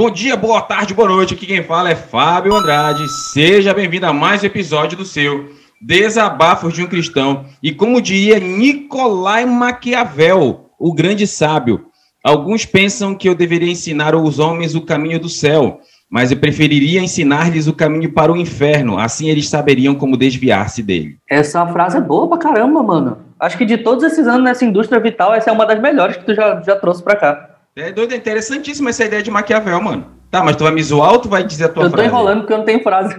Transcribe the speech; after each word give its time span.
Bom 0.00 0.10
dia, 0.10 0.34
boa 0.34 0.62
tarde, 0.62 0.94
boa 0.94 1.06
noite. 1.06 1.34
Aqui 1.34 1.44
quem 1.44 1.62
fala 1.62 1.90
é 1.90 1.94
Fábio 1.94 2.54
Andrade. 2.54 3.06
Seja 3.34 3.74
bem-vindo 3.74 4.06
a 4.06 4.14
mais 4.14 4.42
um 4.42 4.46
episódio 4.46 4.96
do 4.96 5.04
seu 5.04 5.50
Desabafos 5.78 6.72
de 6.72 6.82
um 6.82 6.86
Cristão. 6.86 7.44
E 7.62 7.70
como 7.70 8.00
diria 8.00 8.40
Nicolai 8.40 9.44
Maquiavel, 9.44 10.70
o 10.78 10.94
grande 10.94 11.26
sábio, 11.26 11.84
alguns 12.24 12.64
pensam 12.64 13.14
que 13.14 13.28
eu 13.28 13.34
deveria 13.34 13.70
ensinar 13.70 14.14
aos 14.14 14.38
homens 14.38 14.74
o 14.74 14.80
caminho 14.80 15.20
do 15.20 15.28
céu, 15.28 15.80
mas 16.08 16.32
eu 16.32 16.38
preferiria 16.38 17.02
ensinar-lhes 17.02 17.66
o 17.66 17.74
caminho 17.74 18.10
para 18.10 18.32
o 18.32 18.38
inferno, 18.38 18.98
assim 18.98 19.28
eles 19.28 19.50
saberiam 19.50 19.94
como 19.94 20.16
desviar-se 20.16 20.82
dele. 20.82 21.18
Essa 21.28 21.66
frase 21.66 21.98
é 21.98 22.00
boa 22.00 22.26
pra 22.26 22.38
caramba, 22.38 22.82
mano. 22.82 23.18
Acho 23.38 23.58
que 23.58 23.66
de 23.66 23.76
todos 23.76 24.02
esses 24.02 24.26
anos 24.26 24.44
nessa 24.44 24.64
indústria 24.64 24.98
vital, 24.98 25.34
essa 25.34 25.50
é 25.50 25.52
uma 25.52 25.66
das 25.66 25.78
melhores 25.78 26.16
que 26.16 26.24
tu 26.24 26.34
já, 26.34 26.62
já 26.62 26.74
trouxe 26.74 27.02
pra 27.02 27.16
cá. 27.16 27.49
É 27.76 27.92
doido, 27.92 28.12
é 28.12 28.16
interessantíssima 28.16 28.90
essa 28.90 29.04
ideia 29.04 29.22
de 29.22 29.30
Maquiavel, 29.30 29.80
mano. 29.80 30.06
Tá, 30.30 30.42
mas 30.42 30.56
tu 30.56 30.64
vai 30.64 30.72
me 30.72 30.82
zoar 30.82 31.12
ou 31.12 31.18
tu 31.20 31.28
vai 31.28 31.44
dizer 31.44 31.66
a 31.66 31.68
tua 31.68 31.88
frase? 31.88 31.94
Eu 31.94 31.98
tô 31.98 32.16
enrolando 32.16 32.40
porque 32.40 32.52
eu 32.52 32.58
não 32.58 32.64
tenho 32.64 32.82
frase. 32.82 33.14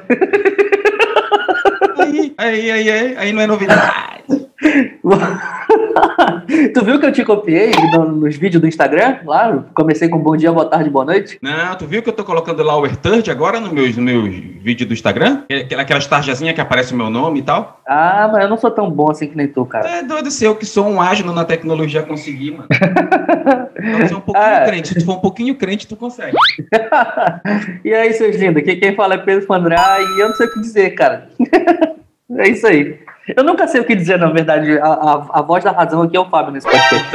Aí, 1.97 2.33
aí, 2.37 2.71
aí, 2.71 2.89
aí, 2.89 3.17
aí 3.17 3.33
não 3.33 3.41
é 3.41 3.47
novidade. 3.47 4.23
tu 6.73 6.85
viu 6.85 6.99
que 6.99 7.05
eu 7.05 7.11
te 7.11 7.23
copiei 7.23 7.71
no, 7.91 8.05
nos 8.05 8.35
vídeos 8.35 8.61
do 8.61 8.67
Instagram? 8.67 9.19
Lá, 9.25 9.63
comecei 9.73 10.09
com 10.09 10.19
bom 10.19 10.35
dia, 10.35 10.51
boa 10.51 10.65
tarde, 10.65 10.89
boa 10.89 11.05
noite. 11.05 11.39
Não, 11.41 11.75
tu 11.75 11.85
viu 11.85 12.01
que 12.01 12.09
eu 12.09 12.13
tô 12.13 12.23
colocando 12.23 12.63
lá 12.63 12.77
o 12.77 12.87
Third 12.87 13.29
agora 13.31 13.59
no 13.59 13.73
meus, 13.73 13.95
no 13.95 14.03
meus 14.03 14.35
vídeos 14.35 14.87
do 14.87 14.93
Instagram? 14.93 15.43
Aquelas 15.77 16.05
tarjazinhas 16.05 16.53
que 16.53 16.61
aparece 16.61 16.93
o 16.93 16.97
meu 16.97 17.09
nome 17.09 17.39
e 17.39 17.43
tal. 17.43 17.79
Ah, 17.87 18.29
mas 18.31 18.43
eu 18.43 18.49
não 18.49 18.57
sou 18.57 18.71
tão 18.71 18.89
bom 18.89 19.09
assim 19.09 19.27
que 19.27 19.35
nem 19.35 19.47
tu, 19.47 19.65
cara. 19.65 19.87
É 19.89 20.03
doido 20.03 20.29
ser 20.29 20.47
eu 20.47 20.55
que 20.55 20.65
sou 20.65 20.87
um 20.87 21.01
ágil 21.01 21.31
na 21.31 21.45
tecnologia 21.45 22.03
conseguir, 22.03 22.51
mano. 22.51 22.67
então, 23.77 24.07
ser 24.07 24.15
um 24.15 24.21
pouquinho 24.21 24.45
ah. 24.45 24.65
crente. 24.65 24.87
Se 24.89 24.95
tu 24.95 25.05
for 25.05 25.17
um 25.17 25.21
pouquinho 25.21 25.55
crente, 25.55 25.87
tu 25.87 25.95
consegue. 25.95 26.37
e 27.83 27.93
aí, 27.93 28.13
seus 28.13 28.35
lindos, 28.35 28.61
aqui 28.61 28.75
quem 28.75 28.95
fala 28.95 29.15
é 29.15 29.17
Pedro 29.17 29.45
Fandrá 29.45 29.97
e 29.99 30.21
eu 30.21 30.29
não 30.29 30.35
sei 30.35 30.47
o 30.47 30.53
que 30.53 30.61
dizer, 30.61 30.91
cara. 30.91 31.27
é 32.37 32.49
isso 32.49 32.67
aí. 32.67 32.99
Eu 33.35 33.43
nunca 33.43 33.67
sei 33.67 33.81
o 33.81 33.85
que 33.85 33.95
dizer, 33.95 34.17
na 34.17 34.29
verdade. 34.29 34.77
A, 34.79 34.87
a, 34.87 35.39
a 35.39 35.41
voz 35.41 35.63
da 35.63 35.71
razão 35.71 36.01
aqui 36.01 36.15
é 36.15 36.19
o 36.19 36.29
Fábio 36.29 36.51
nesse 36.51 36.67
podcast. 36.67 37.05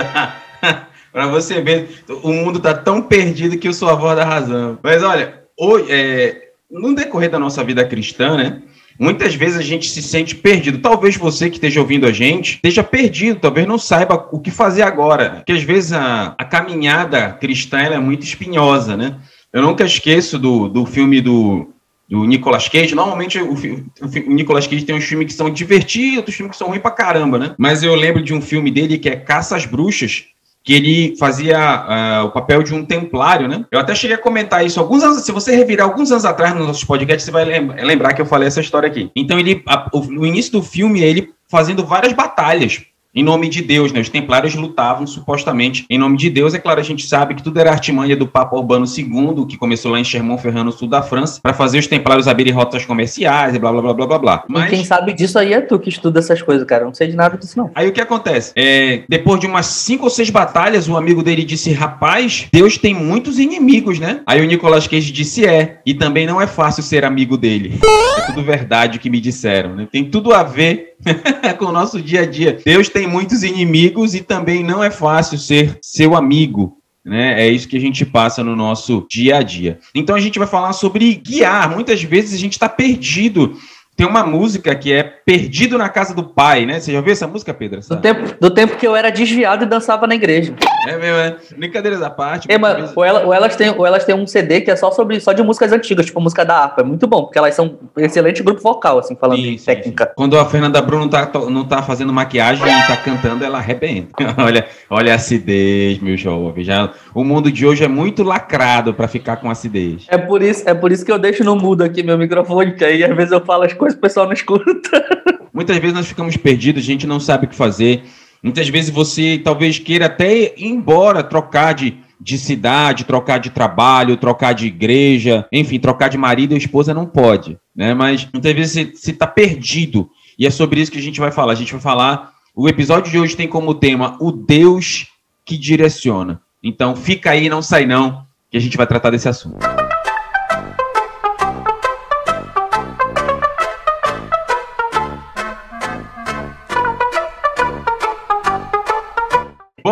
Para 1.13 1.27
você 1.29 1.63
ver, 1.63 2.03
o 2.23 2.33
mundo 2.33 2.61
tá 2.61 2.75
tão 2.75 3.01
perdido 3.01 3.57
que 3.57 3.69
eu 3.69 3.73
sou 3.73 3.89
a 3.89 3.95
voz 3.95 4.17
da 4.17 4.25
razão. 4.25 4.79
Mas 4.83 5.03
olha, 5.03 5.43
hoje, 5.59 5.87
é, 5.91 6.51
no 6.71 6.95
decorrer 6.95 7.31
da 7.31 7.39
nossa 7.39 7.65
vida 7.65 7.85
cristã, 7.87 8.37
né? 8.37 8.63
Muitas 8.99 9.35
vezes 9.35 9.59
a 9.59 9.63
gente 9.63 9.89
se 9.91 10.03
sente 10.03 10.35
perdido. 10.35 10.79
Talvez 10.79 11.17
você 11.17 11.49
que 11.49 11.57
esteja 11.57 11.81
ouvindo 11.81 12.07
a 12.07 12.13
gente 12.13 12.57
esteja 12.57 12.83
perdido, 12.83 13.41
talvez 13.41 13.67
não 13.67 13.79
saiba 13.79 14.29
o 14.33 14.41
que 14.41 14.51
fazer 14.51 14.83
agora. 14.83 15.37
Porque 15.37 15.53
às 15.53 15.63
vezes 15.63 15.93
a, 15.93 16.35
a 16.37 16.45
caminhada 16.45 17.33
cristã 17.33 17.79
é 17.79 17.99
muito 17.99 18.25
espinhosa, 18.25 18.97
né? 18.97 19.17
Eu 19.53 19.63
nunca 19.63 19.85
esqueço 19.85 20.39
do, 20.39 20.69
do 20.69 20.85
filme 20.87 21.21
do 21.21 21.69
do 22.09 22.25
Nicolas 22.25 22.69
Cage. 22.69 22.95
Normalmente 22.95 23.39
o, 23.39 23.53
o, 23.53 24.33
Nicolas 24.33 24.67
Cage 24.67 24.85
tem 24.85 24.95
uns 24.95 25.05
filmes 25.05 25.29
que 25.29 25.35
são 25.35 25.51
divertidos, 25.51 26.19
outros 26.19 26.37
filmes 26.37 26.53
que 26.53 26.59
são 26.59 26.69
ruins 26.69 26.83
pra 26.83 26.91
caramba, 26.91 27.39
né? 27.39 27.55
Mas 27.59 27.83
eu 27.83 27.95
lembro 27.95 28.23
de 28.23 28.33
um 28.33 28.41
filme 28.41 28.71
dele 28.71 28.99
que 28.99 29.09
é 29.09 29.17
Caça 29.17 29.57
às 29.57 29.67
Bruxas, 29.67 30.25
que 30.63 30.73
ele 30.75 31.17
fazia 31.17 31.59
uh, 31.59 32.27
o 32.27 32.31
papel 32.31 32.63
de 32.63 32.75
um 32.75 32.85
templário, 32.85 33.47
né? 33.47 33.65
Eu 33.71 33.79
até 33.79 33.95
cheguei 33.95 34.17
a 34.17 34.21
comentar 34.21 34.67
isso 34.67 34.81
alguns 34.81 35.03
anos, 35.03 35.25
se 35.25 35.31
você 35.31 35.55
revirar 35.55 35.87
alguns 35.87 36.11
anos 36.11 36.25
atrás 36.25 36.55
nos 36.55 36.67
nossos 36.67 36.85
podcasts, 36.85 37.25
você 37.25 37.31
vai 37.31 37.45
lembrar 37.45 38.15
que 38.15 38.21
eu 38.21 38.27
falei 38.27 38.49
essa 38.49 38.61
história 38.61 38.89
aqui. 38.89 39.11
Então 39.15 39.39
ele, 39.39 39.63
a, 39.67 39.89
o, 39.93 40.01
no 40.01 40.27
início 40.27 40.53
do 40.53 40.63
filme, 40.63 41.03
ele 41.03 41.31
fazendo 41.49 41.85
várias 41.87 42.13
batalhas 42.13 42.83
em 43.17 43.25
nome 43.25 43.49
de 43.49 43.63
Deus, 43.63 43.91
né? 43.93 44.01
Os 44.01 44.11
templários 44.11 44.55
lutavam 44.55 45.07
supostamente 45.07 45.87
em 45.89 45.99
nome 45.99 46.19
de 46.19 46.29
Deus. 46.29 46.53
É 46.53 46.59
claro, 46.59 46.79
a 46.79 46.85
gente 46.85 47.07
sabe 47.07 47.35
que 47.35 47.43
tudo 47.43 47.59
era 47.59 47.71
artimanha 47.71 48.15
do 48.15 48.29
Papa 48.29 48.55
Urbano 48.55 48.85
II, 48.87 49.47
que 49.49 49.57
começou 49.57 49.91
lá 49.91 49.99
em 49.99 50.05
Chermont-Ferrand, 50.05 50.65
no 50.65 50.73
sul 50.73 50.87
da 50.87 51.01
França, 51.01 51.41
para 51.43 51.55
fazer 51.55 51.79
os 51.79 51.87
templários 51.87 52.29
abrirem 52.29 52.53
rotas 52.53 52.85
comerciais 52.85 53.55
e 53.55 53.59
blá 53.59 53.73
blá 53.73 53.81
blá 53.81 53.95
blá 53.95 54.07
blá 54.07 54.19
blá. 54.19 54.45
Mas... 54.49 54.67
E 54.67 54.77
quem 54.77 54.85
sabe 54.85 55.15
disso 55.15 55.39
aí 55.39 55.55
é 55.55 55.61
tu 55.63 55.79
que 55.79 55.89
estuda 55.89 56.19
essas 56.19 56.43
coisas, 56.43 56.67
cara. 56.67 56.83
Eu 56.83 56.89
não 56.89 56.95
sei 56.95 57.09
de 57.09 57.17
nada 57.17 57.39
disso, 57.39 57.57
não. 57.57 57.71
Aí 57.75 57.89
o 57.89 57.93
que 57.93 58.01
acontece? 58.01 58.53
É, 58.55 59.05
depois 59.09 59.41
de 59.41 59.47
umas 59.47 59.67
cinco 59.67 60.05
ou 60.05 60.11
seis 60.11 60.29
batalhas, 60.29 60.87
um 60.87 60.97
amigo 60.97 61.23
dele 61.23 61.43
disse: 61.43 61.73
Rapaz, 61.73 62.49
Deus 62.53 62.77
tem 62.77 62.95
muitos 62.95 63.39
inimigos, 63.39 63.99
né? 63.99 64.21
Aí 64.27 64.43
o 64.43 64.45
Nicolas 64.47 64.87
Cage 64.87 65.11
disse: 65.11 65.47
É. 65.47 65.79
E 65.87 65.95
também 65.95 66.27
não 66.27 66.41
é 66.41 66.47
fácil 66.47 66.83
ser 66.83 67.05
amigo 67.05 67.37
dele. 67.39 67.79
É 68.17 68.27
tudo 68.27 68.43
verdade 68.43 68.97
o 68.97 69.01
que 69.01 69.11
me 69.11 69.21
disseram, 69.21 69.77
né? 69.77 69.87
Tem 69.93 70.03
tudo 70.03 70.33
a 70.33 70.43
ver 70.43 70.96
com 71.59 71.67
o 71.67 71.73
nosso 71.73 72.01
dia 72.01 72.23
a 72.23 72.27
dia. 72.27 72.59
Deus 72.65 72.89
tem 72.89 73.07
muitos 73.07 73.43
inimigos 73.43 74.15
e 74.15 74.21
também 74.21 74.63
não 74.63 74.83
é 74.83 74.91
fácil 74.91 75.39
ser 75.39 75.79
seu 75.83 76.15
amigo. 76.15 76.79
Né? 77.05 77.41
É 77.41 77.49
isso 77.49 77.69
que 77.69 77.77
a 77.77 77.81
gente 77.81 78.05
passa 78.05 78.43
no 78.43 78.57
nosso 78.57 79.07
dia 79.09 79.37
a 79.37 79.43
dia. 79.43 79.79
Então 79.95 80.17
a 80.17 80.21
gente 80.21 80.39
vai 80.39 80.49
falar 80.49 80.73
sobre 80.73 81.15
guiar. 81.15 81.71
Muitas 81.71 82.03
vezes 82.03 82.35
a 82.35 82.39
gente 82.39 82.55
está 82.55 82.69
perdido 82.69 83.57
tem 83.97 84.07
uma 84.07 84.25
música 84.25 84.75
que 84.75 84.93
é 84.93 85.03
Perdido 85.03 85.79
na 85.79 85.89
Casa 85.89 86.15
do 86.15 86.23
Pai, 86.23 86.67
né? 86.67 86.79
Você 86.79 86.93
já 86.93 86.99
ouviu 86.99 87.13
essa 87.13 87.27
música, 87.27 87.55
Pedro? 87.55 87.81
Do 87.81 87.97
tempo, 87.97 88.35
do 88.39 88.51
tempo 88.51 88.77
que 88.77 88.87
eu 88.87 88.95
era 88.95 89.11
desviado 89.11 89.65
e 89.65 89.67
dançava 89.67 90.07
na 90.07 90.15
igreja. 90.15 90.55
É 90.87 90.97
mesmo, 90.97 91.17
é. 91.17 91.37
Brincadeiras 91.57 92.03
à 92.03 92.11
parte. 92.11 92.47
É, 92.51 92.59
mas, 92.59 92.93
ou, 92.95 93.03
ela, 93.03 93.25
ou, 93.25 93.33
elas 93.33 93.57
têm, 93.57 93.71
ou 93.71 93.87
elas 93.87 94.05
têm 94.05 94.15
um 94.15 94.27
CD 94.27 94.61
que 94.61 94.71
é 94.71 94.77
só 94.77 94.91
sobre 94.91 95.19
só 95.19 95.33
de 95.33 95.43
músicas 95.43 95.73
antigas, 95.73 96.07
tipo 96.07 96.21
música 96.21 96.45
da 96.45 96.65
harpa. 96.65 96.83
É 96.83 96.85
muito 96.85 97.07
bom, 97.07 97.25
porque 97.25 97.39
elas 97.39 97.55
são 97.55 97.79
um 97.97 98.01
excelente 98.01 98.43
grupo 98.43 98.61
vocal, 98.61 98.99
assim, 98.99 99.17
falando 99.17 99.41
sim, 99.41 99.55
em 99.55 99.59
técnica. 99.59 100.05
Sim. 100.05 100.11
Quando 100.15 100.39
a 100.39 100.45
Fernanda 100.45 100.83
Bruno 100.83 101.09
tá, 101.09 101.31
não 101.51 101.65
tá 101.65 101.83
fazendo 101.83 102.13
maquiagem 102.13 102.67
e 102.67 102.87
tá 102.87 102.97
cantando, 102.99 103.45
ela 103.45 103.59
arrebenta. 103.59 104.13
olha, 104.37 104.67
olha 104.91 105.13
a 105.13 105.17
acidez, 105.17 105.99
meu 106.01 106.19
jovem. 106.19 106.63
Já, 106.63 106.91
o 107.15 107.25
mundo 107.25 107.51
de 107.51 107.67
hoje 107.67 107.83
é 107.83 107.89
muito 107.89 108.23
lacrado 108.23 108.93
para 108.93 109.09
ficar 109.09 109.37
com 109.39 109.51
acidez. 109.51 110.05
É 110.09 110.19
por, 110.19 110.43
isso, 110.43 110.69
é 110.69 110.75
por 110.75 110.93
isso 110.93 111.05
que 111.05 111.11
eu 111.11 111.19
deixo 111.19 111.43
no 111.43 111.57
mudo 111.57 111.83
aqui 111.83 112.03
meu 112.03 112.19
microfone, 112.19 112.75
que 112.75 112.85
aí 112.85 113.03
às 113.03 113.17
vezes 113.17 113.33
eu 113.33 113.41
falo 113.41 113.65
as 113.65 113.73
coisas 113.73 113.86
e 113.89 113.95
o 113.95 114.01
pessoal 114.01 114.27
não 114.27 114.33
escuta. 114.33 115.05
Muitas 115.53 115.77
vezes 115.79 115.95
nós 115.95 116.07
ficamos 116.07 116.37
perdidos, 116.37 116.83
a 116.83 116.87
gente 116.87 117.07
não 117.07 117.19
sabe 117.19 117.47
o 117.47 117.49
que 117.49 117.57
fazer. 117.57 118.03
Muitas 118.43 118.69
vezes 118.69 118.91
você 118.91 119.41
talvez 119.43 119.79
queira 119.79 120.07
até 120.07 120.55
ir 120.57 120.67
embora, 120.67 121.23
trocar 121.23 121.73
de, 121.73 121.97
de 122.21 122.39
cidade, 122.39 123.05
trocar 123.05 123.39
de 123.39 123.51
trabalho, 123.51 124.17
trocar 124.17 124.53
de 124.53 124.67
igreja, 124.67 125.47
enfim, 125.51 125.79
trocar 125.79 126.09
de 126.09 126.19
marido 126.19 126.55
e 126.55 126.59
esposa 126.59 126.93
não 126.93 127.07
pode, 127.07 127.59
né? 127.75 127.95
Mas 127.95 128.29
muitas 128.33 128.53
vezes 128.53 128.99
você 128.99 129.11
está 129.11 129.27
perdido. 129.27 130.11
E 130.39 130.47
é 130.47 130.51
sobre 130.51 130.81
isso 130.81 130.93
que 130.93 130.99
a 130.99 131.03
gente 131.03 131.19
vai 131.19 131.33
falar. 131.33 131.53
A 131.53 131.57
gente 131.57 131.73
vai 131.73 131.81
falar. 131.81 132.33
O 132.55 132.69
episódio 132.69 133.11
de 133.11 133.19
hoje 133.19 133.37
tem 133.37 133.49
como 133.49 133.75
tema 133.75 134.17
o 134.21 134.31
Deus 134.31 135.09
que 135.45 135.57
direciona. 135.57 136.41
Então 136.63 136.97
fica 136.97 137.31
aí, 137.31 137.49
não 137.49 137.63
sai 137.63 137.87
não, 137.87 138.25
que 138.51 138.57
a 138.57 138.61
gente 138.61 138.77
vai 138.77 138.87
tratar 138.87 139.11
desse 139.11 139.29
assunto. 139.29 139.65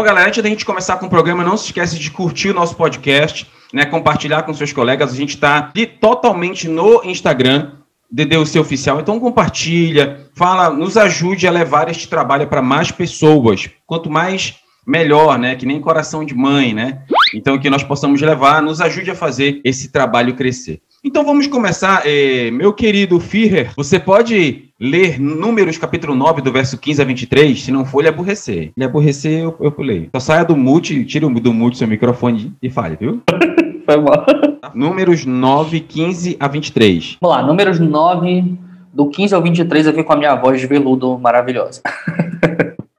Galera, 0.04 0.28
antes 0.28 0.42
da 0.42 0.48
gente 0.48 0.66
começar 0.66 0.98
com 0.98 1.06
o 1.06 1.10
programa, 1.10 1.42
não 1.42 1.56
se 1.56 1.66
esqueça 1.66 1.96
de 1.96 2.10
curtir 2.10 2.50
o 2.50 2.54
nosso 2.54 2.76
podcast, 2.76 3.50
né? 3.72 3.86
Compartilhar 3.86 4.42
com 4.42 4.52
seus 4.52 4.72
colegas. 4.72 5.12
A 5.12 5.16
gente 5.16 5.30
está 5.30 5.72
totalmente 5.98 6.68
no 6.68 7.02
Instagram, 7.04 7.72
DDUC 8.10 8.58
Oficial. 8.58 9.00
Então 9.00 9.18
compartilha, 9.18 10.28
fala, 10.36 10.70
nos 10.70 10.96
ajude 10.96 11.48
a 11.48 11.50
levar 11.50 11.88
este 11.88 12.06
trabalho 12.06 12.46
para 12.46 12.60
mais 12.60 12.92
pessoas. 12.92 13.70
Quanto 13.86 14.10
mais 14.10 14.54
melhor, 14.86 15.38
né? 15.38 15.56
Que 15.56 15.64
nem 15.64 15.80
coração 15.80 16.24
de 16.24 16.34
mãe, 16.34 16.74
né? 16.74 17.02
Então 17.34 17.58
que 17.58 17.70
nós 17.70 17.82
possamos 17.82 18.20
levar, 18.20 18.62
nos 18.62 18.82
ajude 18.82 19.10
a 19.10 19.14
fazer 19.14 19.60
esse 19.64 19.90
trabalho 19.90 20.34
crescer. 20.34 20.82
Então 21.02 21.24
vamos 21.24 21.46
começar. 21.46 22.02
É, 22.04 22.50
meu 22.50 22.72
querido 22.72 23.18
Führer, 23.18 23.72
você 23.74 23.98
pode 23.98 24.63
ler 24.80 25.20
Números 25.20 25.78
capítulo 25.78 26.14
9, 26.14 26.42
do 26.42 26.52
verso 26.52 26.78
15 26.78 27.02
a 27.02 27.04
23? 27.04 27.62
Se 27.62 27.70
não 27.70 27.84
for, 27.84 28.00
ele 28.00 28.08
aborrecer. 28.08 28.72
Ele 28.76 28.84
aborrecer, 28.84 29.42
eu, 29.42 29.56
eu 29.60 29.70
pulei. 29.70 30.08
Só 30.14 30.20
saia 30.20 30.44
do 30.44 30.56
mute, 30.56 31.04
tire 31.04 31.28
do 31.28 31.52
mute 31.52 31.78
seu 31.78 31.86
microfone 31.86 32.52
e 32.62 32.68
fale, 32.68 32.96
viu? 32.96 33.22
Foi 33.86 33.96
mal. 34.00 34.24
Números 34.74 35.24
9, 35.24 35.80
15 35.80 36.36
a 36.40 36.48
23. 36.48 37.18
Vamos 37.20 37.36
lá, 37.36 37.42
números 37.46 37.78
9, 37.78 38.58
do 38.92 39.08
15 39.08 39.34
ao 39.34 39.42
23, 39.42 39.88
aqui 39.88 40.02
com 40.02 40.12
a 40.12 40.16
minha 40.16 40.34
voz 40.34 40.60
de 40.60 40.66
veludo 40.66 41.18
maravilhosa. 41.18 41.82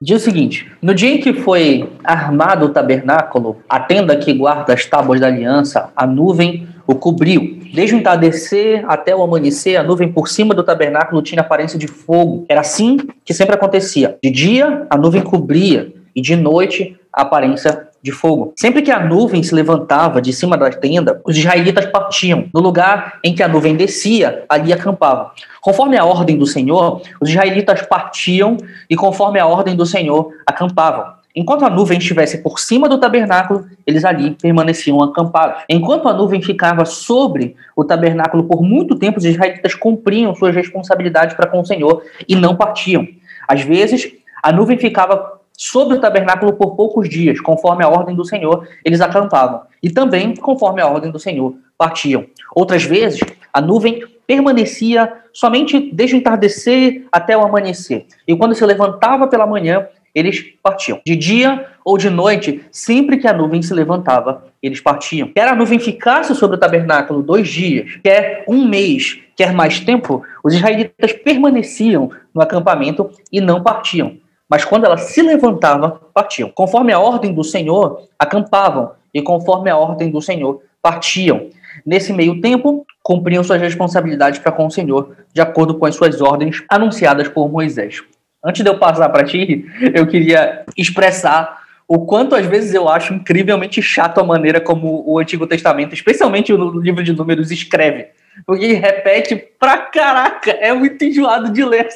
Diz 0.06 0.22
o 0.22 0.24
seguinte: 0.24 0.70
No 0.80 0.94
dia 0.94 1.10
em 1.10 1.18
que 1.18 1.32
foi 1.32 1.90
armado 2.04 2.66
o 2.66 2.68
tabernáculo, 2.68 3.56
a 3.68 3.80
tenda 3.80 4.14
que 4.16 4.32
guarda 4.32 4.72
as 4.72 4.86
tábuas 4.86 5.20
da 5.20 5.26
aliança, 5.26 5.90
a 5.96 6.06
nuvem 6.06 6.68
o 6.86 6.94
cobriu. 6.94 7.58
Desde 7.74 7.96
o 7.96 7.98
entardecer 7.98 8.84
até 8.86 9.16
o 9.16 9.22
amanhecer, 9.24 9.74
a 9.74 9.82
nuvem 9.82 10.12
por 10.12 10.28
cima 10.28 10.54
do 10.54 10.62
tabernáculo 10.62 11.20
tinha 11.22 11.40
aparência 11.40 11.76
de 11.76 11.88
fogo. 11.88 12.46
Era 12.48 12.60
assim 12.60 12.98
que 13.24 13.34
sempre 13.34 13.56
acontecia. 13.56 14.16
De 14.22 14.30
dia, 14.30 14.86
a 14.88 14.96
nuvem 14.96 15.22
cobria, 15.22 15.92
e 16.14 16.22
de 16.22 16.36
noite, 16.36 16.96
a 17.12 17.22
aparência 17.22 17.85
de 18.06 18.12
fogo. 18.12 18.54
Sempre 18.56 18.82
que 18.82 18.90
a 18.92 19.04
nuvem 19.04 19.42
se 19.42 19.52
levantava 19.52 20.22
de 20.22 20.32
cima 20.32 20.56
da 20.56 20.70
tenda, 20.70 21.20
os 21.24 21.36
israelitas 21.36 21.86
partiam. 21.86 22.46
No 22.54 22.60
lugar 22.60 23.18
em 23.22 23.34
que 23.34 23.42
a 23.42 23.48
nuvem 23.48 23.74
descia, 23.74 24.44
ali 24.48 24.72
acampavam. 24.72 25.30
Conforme 25.60 25.98
a 25.98 26.04
ordem 26.04 26.38
do 26.38 26.46
Senhor, 26.46 27.02
os 27.20 27.28
israelitas 27.28 27.82
partiam 27.82 28.56
e, 28.88 28.94
conforme 28.94 29.40
a 29.40 29.46
ordem 29.46 29.74
do 29.74 29.84
Senhor, 29.84 30.30
acampavam. 30.46 31.16
Enquanto 31.34 31.64
a 31.64 31.70
nuvem 31.70 31.98
estivesse 31.98 32.38
por 32.38 32.60
cima 32.60 32.88
do 32.88 32.98
tabernáculo, 32.98 33.66
eles 33.84 34.04
ali 34.04 34.30
permaneciam 34.30 35.02
acampados. 35.02 35.64
Enquanto 35.68 36.08
a 36.08 36.12
nuvem 36.12 36.40
ficava 36.40 36.84
sobre 36.84 37.56
o 37.74 37.84
tabernáculo 37.84 38.44
por 38.44 38.62
muito 38.62 38.94
tempo, 38.94 39.18
os 39.18 39.24
israelitas 39.24 39.74
cumpriam 39.74 40.32
suas 40.34 40.54
responsabilidades 40.54 41.34
para 41.34 41.48
com 41.48 41.60
o 41.60 41.66
Senhor 41.66 42.02
e 42.28 42.36
não 42.36 42.54
partiam. 42.54 43.06
Às 43.48 43.62
vezes, 43.62 44.12
a 44.42 44.52
nuvem 44.52 44.78
ficava 44.78 45.35
sobre 45.56 45.96
o 45.96 46.00
tabernáculo 46.00 46.52
por 46.52 46.76
poucos 46.76 47.08
dias, 47.08 47.40
conforme 47.40 47.84
a 47.84 47.88
ordem 47.88 48.14
do 48.14 48.24
Senhor, 48.24 48.68
eles 48.84 49.00
acampavam. 49.00 49.62
E 49.82 49.90
também, 49.90 50.34
conforme 50.34 50.82
a 50.82 50.86
ordem 50.86 51.10
do 51.10 51.18
Senhor, 51.18 51.54
partiam. 51.78 52.26
Outras 52.54 52.84
vezes, 52.84 53.20
a 53.52 53.60
nuvem 53.60 54.02
permanecia 54.26 55.12
somente 55.32 55.90
desde 55.92 56.16
o 56.16 56.18
entardecer 56.18 57.06
até 57.10 57.36
o 57.36 57.42
amanhecer. 57.42 58.06
E 58.26 58.36
quando 58.36 58.54
se 58.54 58.64
levantava 58.64 59.28
pela 59.28 59.46
manhã, 59.46 59.86
eles 60.14 60.42
partiam. 60.62 61.00
De 61.04 61.14
dia 61.14 61.66
ou 61.84 61.98
de 61.98 62.08
noite, 62.08 62.64
sempre 62.72 63.18
que 63.18 63.28
a 63.28 63.32
nuvem 63.34 63.60
se 63.60 63.74
levantava, 63.74 64.44
eles 64.62 64.80
partiam. 64.80 65.28
Quer 65.28 65.48
a 65.48 65.54
nuvem 65.54 65.78
ficasse 65.78 66.34
sobre 66.34 66.56
o 66.56 66.60
tabernáculo 66.60 67.22
dois 67.22 67.48
dias, 67.48 67.98
quer 68.02 68.44
um 68.48 68.66
mês, 68.66 69.20
quer 69.36 69.52
mais 69.52 69.78
tempo, 69.78 70.22
os 70.42 70.54
israelitas 70.54 71.12
permaneciam 71.12 72.10
no 72.34 72.40
acampamento 72.40 73.10
e 73.30 73.40
não 73.40 73.62
partiam. 73.62 74.16
Mas 74.48 74.64
quando 74.64 74.84
ela 74.84 74.96
se 74.96 75.20
levantava, 75.22 76.00
partiam. 76.14 76.50
Conforme 76.54 76.92
a 76.92 77.00
ordem 77.00 77.32
do 77.32 77.42
Senhor, 77.42 78.08
acampavam, 78.18 78.92
e 79.12 79.20
conforme 79.22 79.70
a 79.70 79.76
ordem 79.76 80.10
do 80.10 80.20
Senhor, 80.20 80.62
partiam. 80.80 81.48
Nesse 81.84 82.12
meio 82.12 82.40
tempo, 82.40 82.86
cumpriam 83.02 83.42
suas 83.42 83.60
responsabilidades 83.60 84.38
para 84.38 84.52
com 84.52 84.66
o 84.66 84.70
Senhor, 84.70 85.16
de 85.32 85.40
acordo 85.40 85.74
com 85.74 85.86
as 85.86 85.94
suas 85.94 86.20
ordens 86.20 86.64
anunciadas 86.68 87.28
por 87.28 87.50
Moisés. 87.50 88.02
Antes 88.44 88.62
de 88.62 88.70
eu 88.70 88.78
passar 88.78 89.08
para 89.08 89.24
ti, 89.24 89.66
eu 89.94 90.06
queria 90.06 90.64
expressar 90.76 91.62
o 91.88 92.04
quanto 92.04 92.34
às 92.34 92.46
vezes 92.46 92.74
eu 92.74 92.88
acho 92.88 93.14
incrivelmente 93.14 93.80
chato 93.80 94.18
a 94.18 94.24
maneira 94.24 94.60
como 94.60 95.04
o 95.06 95.18
Antigo 95.18 95.46
Testamento, 95.46 95.94
especialmente 95.94 96.52
o 96.52 96.80
livro 96.80 97.02
de 97.02 97.12
Números, 97.12 97.50
escreve. 97.50 98.08
Porque 98.44 98.74
repete 98.74 99.36
pra 99.58 99.78
caraca, 99.78 100.50
é 100.50 100.72
muito 100.72 101.02
enjoado 101.04 101.50
de 101.50 101.64
ler. 101.64 101.88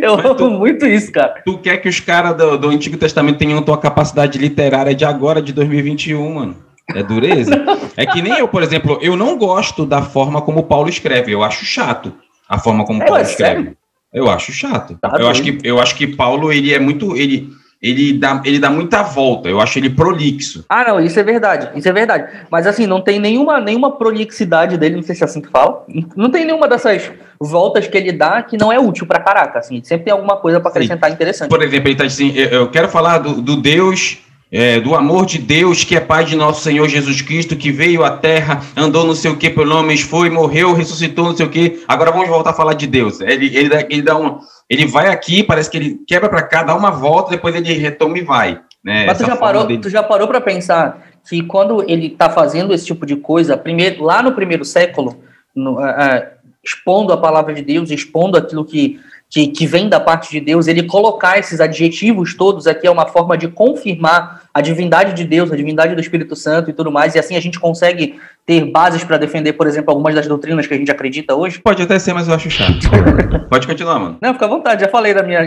Eu 0.00 0.16
Mas 0.16 0.26
amo 0.26 0.34
tu, 0.34 0.50
muito 0.50 0.86
isso, 0.86 1.10
cara. 1.10 1.42
Tu 1.44 1.58
quer 1.58 1.78
que 1.78 1.88
os 1.88 1.98
caras 1.98 2.36
do, 2.36 2.58
do, 2.58 2.68
Antigo 2.68 2.96
Testamento 2.96 3.38
tenham 3.38 3.62
tua 3.62 3.78
capacidade 3.78 4.38
literária 4.38 4.94
de 4.94 5.04
agora, 5.04 5.42
de 5.42 5.52
2021, 5.52 6.34
mano? 6.34 6.56
É 6.94 7.02
dureza? 7.02 7.64
é 7.96 8.06
que 8.06 8.22
nem 8.22 8.38
eu, 8.38 8.46
por 8.46 8.62
exemplo, 8.62 8.98
eu 9.02 9.16
não 9.16 9.36
gosto 9.36 9.84
da 9.84 10.02
forma 10.02 10.42
como 10.42 10.64
Paulo 10.64 10.88
escreve, 10.88 11.32
eu 11.32 11.42
acho 11.42 11.64
chato 11.64 12.12
a 12.48 12.58
forma 12.58 12.84
como 12.84 13.02
é, 13.02 13.06
Paulo 13.06 13.22
escreve. 13.22 13.54
Sério? 13.62 13.76
Eu 14.12 14.28
acho 14.28 14.52
chato. 14.52 14.98
Tá 15.00 15.16
eu, 15.20 15.28
acho 15.28 15.42
que, 15.42 15.58
eu 15.62 15.80
acho 15.80 15.94
que 15.94 16.06
Paulo, 16.06 16.52
ele 16.52 16.74
é 16.74 16.80
muito. 16.80 17.16
Ele, 17.16 17.48
ele, 17.82 18.12
dá, 18.12 18.42
ele 18.44 18.58
dá 18.58 18.68
muita 18.68 19.02
volta. 19.02 19.48
Eu 19.48 19.60
acho 19.60 19.78
ele 19.78 19.90
prolixo. 19.90 20.64
Ah, 20.68 20.84
não, 20.86 21.00
isso 21.00 21.18
é 21.18 21.22
verdade. 21.22 21.70
Isso 21.74 21.88
é 21.88 21.92
verdade. 21.92 22.30
Mas 22.50 22.66
assim, 22.66 22.86
não 22.86 23.00
tem 23.00 23.18
nenhuma, 23.18 23.58
nenhuma 23.58 23.96
prolixidade 23.96 24.76
dele, 24.76 24.96
não 24.96 25.02
sei 25.02 25.14
se 25.14 25.22
é 25.22 25.24
assim 25.24 25.40
que 25.40 25.48
fala. 25.48 25.84
Não 26.14 26.30
tem 26.30 26.44
nenhuma 26.44 26.68
dessas 26.68 27.10
voltas 27.40 27.86
que 27.86 27.96
ele 27.96 28.12
dá 28.12 28.42
que 28.42 28.58
não 28.58 28.70
é 28.70 28.78
útil 28.78 29.06
pra 29.06 29.20
caraca. 29.20 29.58
Assim, 29.60 29.82
sempre 29.82 30.04
tem 30.04 30.12
alguma 30.12 30.36
coisa 30.36 30.60
para 30.60 30.70
acrescentar 30.70 31.08
Sim. 31.08 31.14
interessante. 31.14 31.48
Por 31.48 31.62
exemplo, 31.62 31.88
ele 31.88 31.96
tá 31.96 32.04
assim: 32.04 32.32
eu 32.36 32.70
quero 32.70 32.88
falar 32.88 33.18
do, 33.18 33.40
do 33.40 33.56
Deus 33.56 34.18
é, 34.52 34.80
do 34.80 34.94
amor 34.94 35.26
de 35.26 35.38
Deus, 35.38 35.84
que 35.84 35.96
é 35.96 36.00
Pai 36.00 36.24
de 36.24 36.34
nosso 36.34 36.62
Senhor 36.62 36.88
Jesus 36.88 37.22
Cristo, 37.22 37.56
que 37.56 37.70
veio 37.70 38.04
à 38.04 38.10
Terra, 38.10 38.60
andou 38.76 39.06
não 39.06 39.14
sei 39.14 39.30
o 39.30 39.36
que 39.36 39.48
pelo 39.48 39.76
homens, 39.76 40.00
foi, 40.00 40.28
morreu, 40.28 40.72
ressuscitou, 40.72 41.26
não 41.26 41.36
sei 41.36 41.46
o 41.46 41.50
que. 41.50 41.84
Agora 41.86 42.10
vamos 42.10 42.28
voltar 42.28 42.50
a 42.50 42.54
falar 42.54 42.74
de 42.74 42.86
Deus. 42.86 43.20
Ele, 43.20 43.46
ele, 43.56 43.68
dá, 43.68 43.80
ele, 43.82 44.02
dá 44.02 44.16
um, 44.16 44.38
ele 44.68 44.86
vai 44.86 45.08
aqui, 45.08 45.42
parece 45.42 45.70
que 45.70 45.76
ele 45.76 46.00
quebra 46.06 46.28
para 46.28 46.42
cá, 46.42 46.62
dá 46.64 46.74
uma 46.74 46.90
volta, 46.90 47.30
depois 47.30 47.54
ele 47.54 47.72
retoma 47.74 48.18
e 48.18 48.22
vai. 48.22 48.60
Né? 48.82 49.06
Mas 49.06 49.18
tu 49.18 49.26
já, 49.26 49.36
parou, 49.36 49.66
dele... 49.66 49.80
tu 49.80 49.90
já 49.90 50.02
parou 50.02 50.26
para 50.26 50.40
pensar 50.40 51.06
que 51.28 51.42
quando 51.42 51.82
ele 51.88 52.06
está 52.06 52.28
fazendo 52.28 52.74
esse 52.74 52.86
tipo 52.86 53.06
de 53.06 53.16
coisa, 53.16 53.56
primeiro, 53.56 54.02
lá 54.02 54.22
no 54.22 54.32
primeiro 54.32 54.64
século, 54.64 55.22
no, 55.54 55.78
uh, 55.78 55.84
uh, 55.84 56.40
expondo 56.64 57.12
a 57.12 57.16
palavra 57.16 57.54
de 57.54 57.62
Deus, 57.62 57.90
expondo 57.90 58.36
aquilo 58.36 58.64
que 58.64 58.98
que, 59.30 59.46
que 59.46 59.64
vem 59.64 59.88
da 59.88 60.00
parte 60.00 60.28
de 60.28 60.40
Deus, 60.40 60.66
ele 60.66 60.82
colocar 60.82 61.38
esses 61.38 61.60
adjetivos 61.60 62.34
todos 62.34 62.66
aqui 62.66 62.88
é 62.88 62.90
uma 62.90 63.06
forma 63.06 63.38
de 63.38 63.46
confirmar 63.46 64.42
a 64.52 64.60
divindade 64.60 65.14
de 65.14 65.24
Deus, 65.24 65.52
a 65.52 65.56
divindade 65.56 65.94
do 65.94 66.00
Espírito 66.00 66.34
Santo 66.34 66.68
e 66.68 66.72
tudo 66.72 66.90
mais, 66.90 67.14
e 67.14 67.18
assim 67.20 67.36
a 67.36 67.40
gente 67.40 67.60
consegue 67.60 68.18
ter 68.44 68.64
bases 68.64 69.04
para 69.04 69.16
defender, 69.16 69.52
por 69.52 69.68
exemplo, 69.68 69.92
algumas 69.92 70.16
das 70.16 70.26
doutrinas 70.26 70.66
que 70.66 70.74
a 70.74 70.76
gente 70.76 70.90
acredita 70.90 71.36
hoje. 71.36 71.60
Pode 71.60 71.80
até 71.80 71.96
ser, 72.00 72.12
mas 72.12 72.26
eu 72.26 72.34
acho 72.34 72.50
chato. 72.50 72.80
pode 73.48 73.68
continuar, 73.68 74.00
mano. 74.00 74.18
Não, 74.20 74.32
fica 74.32 74.46
à 74.46 74.48
vontade, 74.48 74.80
já 74.80 74.88
falei 74.88 75.14
da 75.14 75.22
minha, 75.22 75.44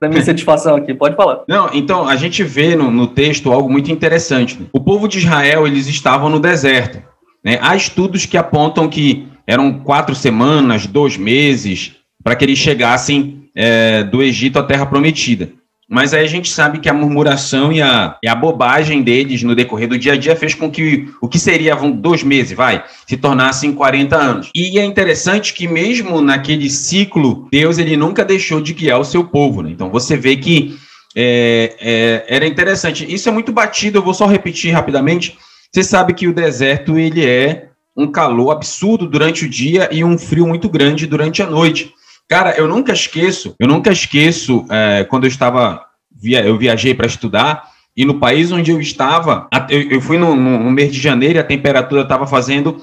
da 0.00 0.08
minha 0.08 0.22
satisfação 0.22 0.74
aqui, 0.74 0.92
pode 0.92 1.14
falar. 1.14 1.42
Não, 1.46 1.70
então, 1.72 2.08
a 2.08 2.16
gente 2.16 2.42
vê 2.42 2.74
no, 2.74 2.90
no 2.90 3.06
texto 3.06 3.52
algo 3.52 3.70
muito 3.70 3.92
interessante. 3.92 4.58
O 4.72 4.80
povo 4.80 5.06
de 5.06 5.18
Israel, 5.18 5.64
eles 5.64 5.86
estavam 5.86 6.28
no 6.28 6.40
deserto. 6.40 7.00
Né? 7.44 7.60
Há 7.62 7.76
estudos 7.76 8.26
que 8.26 8.36
apontam 8.36 8.88
que 8.88 9.28
eram 9.46 9.72
quatro 9.78 10.14
semanas, 10.16 10.88
dois 10.88 11.16
meses, 11.16 12.01
para 12.22 12.34
que 12.36 12.44
eles 12.44 12.58
chegassem 12.58 13.48
é, 13.54 14.02
do 14.04 14.22
Egito 14.22 14.58
à 14.58 14.62
Terra 14.62 14.86
Prometida. 14.86 15.50
Mas 15.88 16.14
aí 16.14 16.24
a 16.24 16.28
gente 16.28 16.48
sabe 16.48 16.78
que 16.78 16.88
a 16.88 16.94
murmuração 16.94 17.70
e 17.70 17.82
a, 17.82 18.16
e 18.22 18.26
a 18.26 18.34
bobagem 18.34 19.02
deles 19.02 19.42
no 19.42 19.54
decorrer 19.54 19.86
do 19.86 19.98
dia 19.98 20.14
a 20.14 20.16
dia 20.16 20.34
fez 20.34 20.54
com 20.54 20.70
que 20.70 21.06
o 21.20 21.28
que 21.28 21.38
seria 21.38 21.74
dois 21.74 22.22
meses, 22.22 22.56
vai, 22.56 22.82
se 23.06 23.14
tornassem 23.14 23.74
40 23.74 24.16
anos. 24.16 24.50
E 24.54 24.78
é 24.78 24.84
interessante 24.84 25.52
que 25.52 25.68
mesmo 25.68 26.22
naquele 26.22 26.70
ciclo, 26.70 27.46
Deus 27.52 27.76
ele 27.76 27.94
nunca 27.94 28.24
deixou 28.24 28.58
de 28.58 28.72
guiar 28.72 29.00
o 29.00 29.04
seu 29.04 29.22
povo. 29.22 29.60
Né? 29.60 29.70
Então 29.70 29.90
você 29.90 30.16
vê 30.16 30.34
que 30.34 30.78
é, 31.14 31.76
é, 31.78 32.36
era 32.36 32.46
interessante. 32.46 33.04
Isso 33.12 33.28
é 33.28 33.32
muito 33.32 33.52
batido, 33.52 33.98
eu 33.98 34.02
vou 34.02 34.14
só 34.14 34.26
repetir 34.26 34.72
rapidamente. 34.72 35.36
Você 35.70 35.82
sabe 35.82 36.14
que 36.14 36.26
o 36.26 36.34
deserto 36.34 36.98
ele 36.98 37.22
é 37.26 37.68
um 37.94 38.10
calor 38.10 38.50
absurdo 38.50 39.06
durante 39.06 39.44
o 39.44 39.48
dia 39.48 39.90
e 39.92 40.02
um 40.02 40.16
frio 40.16 40.46
muito 40.46 40.70
grande 40.70 41.06
durante 41.06 41.42
a 41.42 41.46
noite. 41.46 41.92
Cara, 42.32 42.54
eu 42.56 42.66
nunca 42.66 42.94
esqueço, 42.94 43.54
eu 43.60 43.68
nunca 43.68 43.92
esqueço 43.92 44.64
é, 44.70 45.04
quando 45.04 45.24
eu 45.24 45.28
estava, 45.28 45.84
via, 46.10 46.42
eu 46.42 46.56
viajei 46.56 46.94
para 46.94 47.06
estudar 47.06 47.68
e 47.94 48.06
no 48.06 48.18
país 48.18 48.50
onde 48.50 48.70
eu 48.70 48.80
estava, 48.80 49.46
eu, 49.68 50.00
fui 50.00 50.16
no, 50.16 50.34
no, 50.34 50.70
mês 50.70 50.90
de 50.90 50.98
janeiro 50.98 51.36
e 51.36 51.38
a 51.38 51.44
temperatura 51.44 52.00
estava 52.00 52.26
fazendo, 52.26 52.82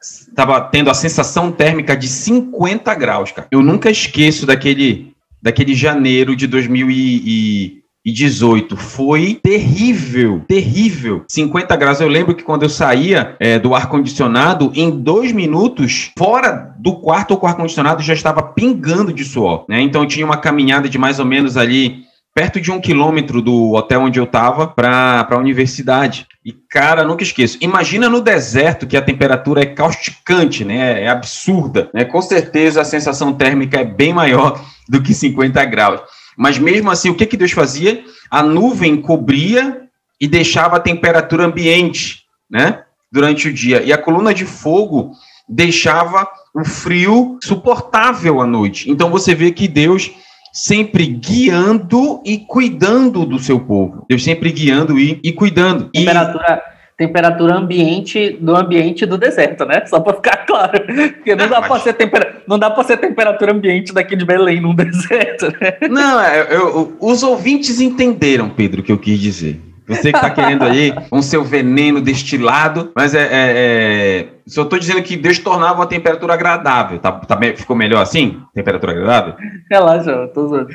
estava 0.00 0.60
tendo 0.60 0.90
a 0.90 0.94
sensação 0.94 1.50
térmica 1.50 1.96
de 1.96 2.06
50 2.06 2.94
graus, 2.94 3.32
cara. 3.32 3.48
Eu 3.50 3.62
nunca 3.62 3.90
esqueço 3.90 4.46
daquele, 4.46 5.12
daquele 5.42 5.74
janeiro 5.74 6.36
de 6.36 6.46
2000 6.46 6.88
e, 6.88 7.82
2018 8.08 8.76
foi 8.76 9.38
terrível, 9.42 10.42
terrível. 10.46 11.24
50 11.28 11.76
graus. 11.76 12.00
Eu 12.00 12.08
lembro 12.08 12.34
que 12.34 12.42
quando 12.42 12.62
eu 12.62 12.68
saía 12.68 13.36
é, 13.38 13.58
do 13.58 13.74
ar-condicionado, 13.74 14.72
em 14.74 14.90
dois 14.90 15.32
minutos, 15.32 16.10
fora 16.16 16.74
do 16.78 16.96
quarto 16.96 17.36
com 17.36 17.46
o 17.46 17.48
ar-condicionado, 17.48 18.02
já 18.02 18.14
estava 18.14 18.42
pingando 18.42 19.12
de 19.12 19.24
suor. 19.24 19.64
Né? 19.68 19.80
Então 19.82 20.02
eu 20.02 20.08
tinha 20.08 20.24
uma 20.24 20.36
caminhada 20.36 20.88
de 20.88 20.98
mais 20.98 21.18
ou 21.18 21.26
menos 21.26 21.56
ali 21.56 22.08
perto 22.34 22.60
de 22.60 22.70
um 22.70 22.80
quilômetro 22.80 23.42
do 23.42 23.72
hotel 23.72 24.02
onde 24.02 24.20
eu 24.20 24.24
estava 24.24 24.68
para 24.68 25.26
a 25.28 25.36
universidade. 25.36 26.26
E, 26.44 26.52
cara, 26.52 27.04
nunca 27.04 27.24
esqueço. 27.24 27.58
Imagina 27.60 28.08
no 28.08 28.20
deserto 28.20 28.86
que 28.86 28.96
a 28.96 29.02
temperatura 29.02 29.62
é 29.62 29.66
causticante, 29.66 30.64
né? 30.64 31.02
É 31.02 31.08
absurda. 31.08 31.90
Né? 31.92 32.04
Com 32.04 32.22
certeza 32.22 32.80
a 32.80 32.84
sensação 32.84 33.32
térmica 33.32 33.80
é 33.80 33.84
bem 33.84 34.12
maior 34.12 34.64
do 34.88 35.02
que 35.02 35.12
50 35.12 35.64
graus. 35.64 36.00
Mas 36.38 36.56
mesmo 36.56 36.88
assim, 36.88 37.10
o 37.10 37.14
que, 37.16 37.26
que 37.26 37.36
Deus 37.36 37.50
fazia? 37.50 38.04
A 38.30 38.44
nuvem 38.44 38.96
cobria 38.96 39.82
e 40.20 40.28
deixava 40.28 40.76
a 40.76 40.80
temperatura 40.80 41.44
ambiente, 41.44 42.22
né? 42.48 42.84
Durante 43.10 43.48
o 43.48 43.52
dia. 43.52 43.82
E 43.82 43.92
a 43.92 43.98
coluna 43.98 44.32
de 44.32 44.44
fogo 44.46 45.12
deixava 45.48 46.28
o 46.54 46.64
frio 46.64 47.38
suportável 47.42 48.40
à 48.40 48.46
noite. 48.46 48.88
Então 48.88 49.10
você 49.10 49.34
vê 49.34 49.50
que 49.50 49.66
Deus 49.66 50.12
sempre 50.52 51.06
guiando 51.06 52.22
e 52.24 52.38
cuidando 52.38 53.24
do 53.26 53.38
seu 53.38 53.58
povo. 53.58 54.06
Deus 54.08 54.22
sempre 54.22 54.52
guiando 54.52 54.98
e, 54.98 55.18
e 55.22 55.32
cuidando. 55.32 55.90
Temperatura, 55.90 56.62
temperatura 56.98 57.54
ambiente 57.54 58.36
do 58.40 58.56
ambiente 58.56 59.06
do 59.06 59.16
deserto, 59.16 59.64
né? 59.64 59.86
Só 59.86 60.00
para 60.00 60.14
ficar 60.14 60.38
claro. 60.38 60.84
Porque 61.14 61.36
não, 61.36 61.44
não 61.44 61.50
dá 61.50 61.60
mas... 61.60 61.68
para 61.68 61.80
ser, 61.80 61.92
tempera... 61.92 62.42
não 62.46 62.58
dá 62.58 62.82
ser 62.82 62.96
temperatura 62.96 63.52
ambiente 63.52 63.94
daqui 63.94 64.16
de 64.16 64.24
Belém 64.24 64.60
num 64.60 64.74
deserto, 64.76 65.46
né? 65.60 65.74
Não, 65.88 66.20
é, 66.20 66.40
eu, 66.50 66.68
eu, 66.68 66.96
os 67.00 67.22
ouvintes 67.22 67.80
entenderam, 67.80 68.50
Pedro, 68.50 68.80
o 68.80 68.84
que 68.84 68.90
eu 68.90 68.98
quis 68.98 69.20
dizer. 69.20 69.60
Você 69.86 70.10
que 70.10 70.18
está 70.18 70.28
querendo 70.28 70.64
aí 70.64 70.92
um 71.10 71.22
seu 71.22 71.42
veneno 71.42 71.98
destilado, 71.98 72.92
mas 72.94 73.14
é, 73.14 73.22
é, 73.22 73.28
é 73.32 74.26
só 74.46 74.62
estou 74.62 74.78
dizendo 74.78 75.02
que 75.02 75.16
Deus 75.16 75.38
tornava 75.38 75.76
uma 75.76 75.86
temperatura 75.86 76.34
agradável. 76.34 76.98
Tá, 76.98 77.12
tá, 77.12 77.38
ficou 77.56 77.74
melhor 77.74 78.02
assim? 78.02 78.42
Temperatura 78.52 78.92
agradável? 78.92 79.34
Relaxa, 79.70 80.10
eu 80.10 80.28
tô 80.28 80.44
usando. 80.44 80.68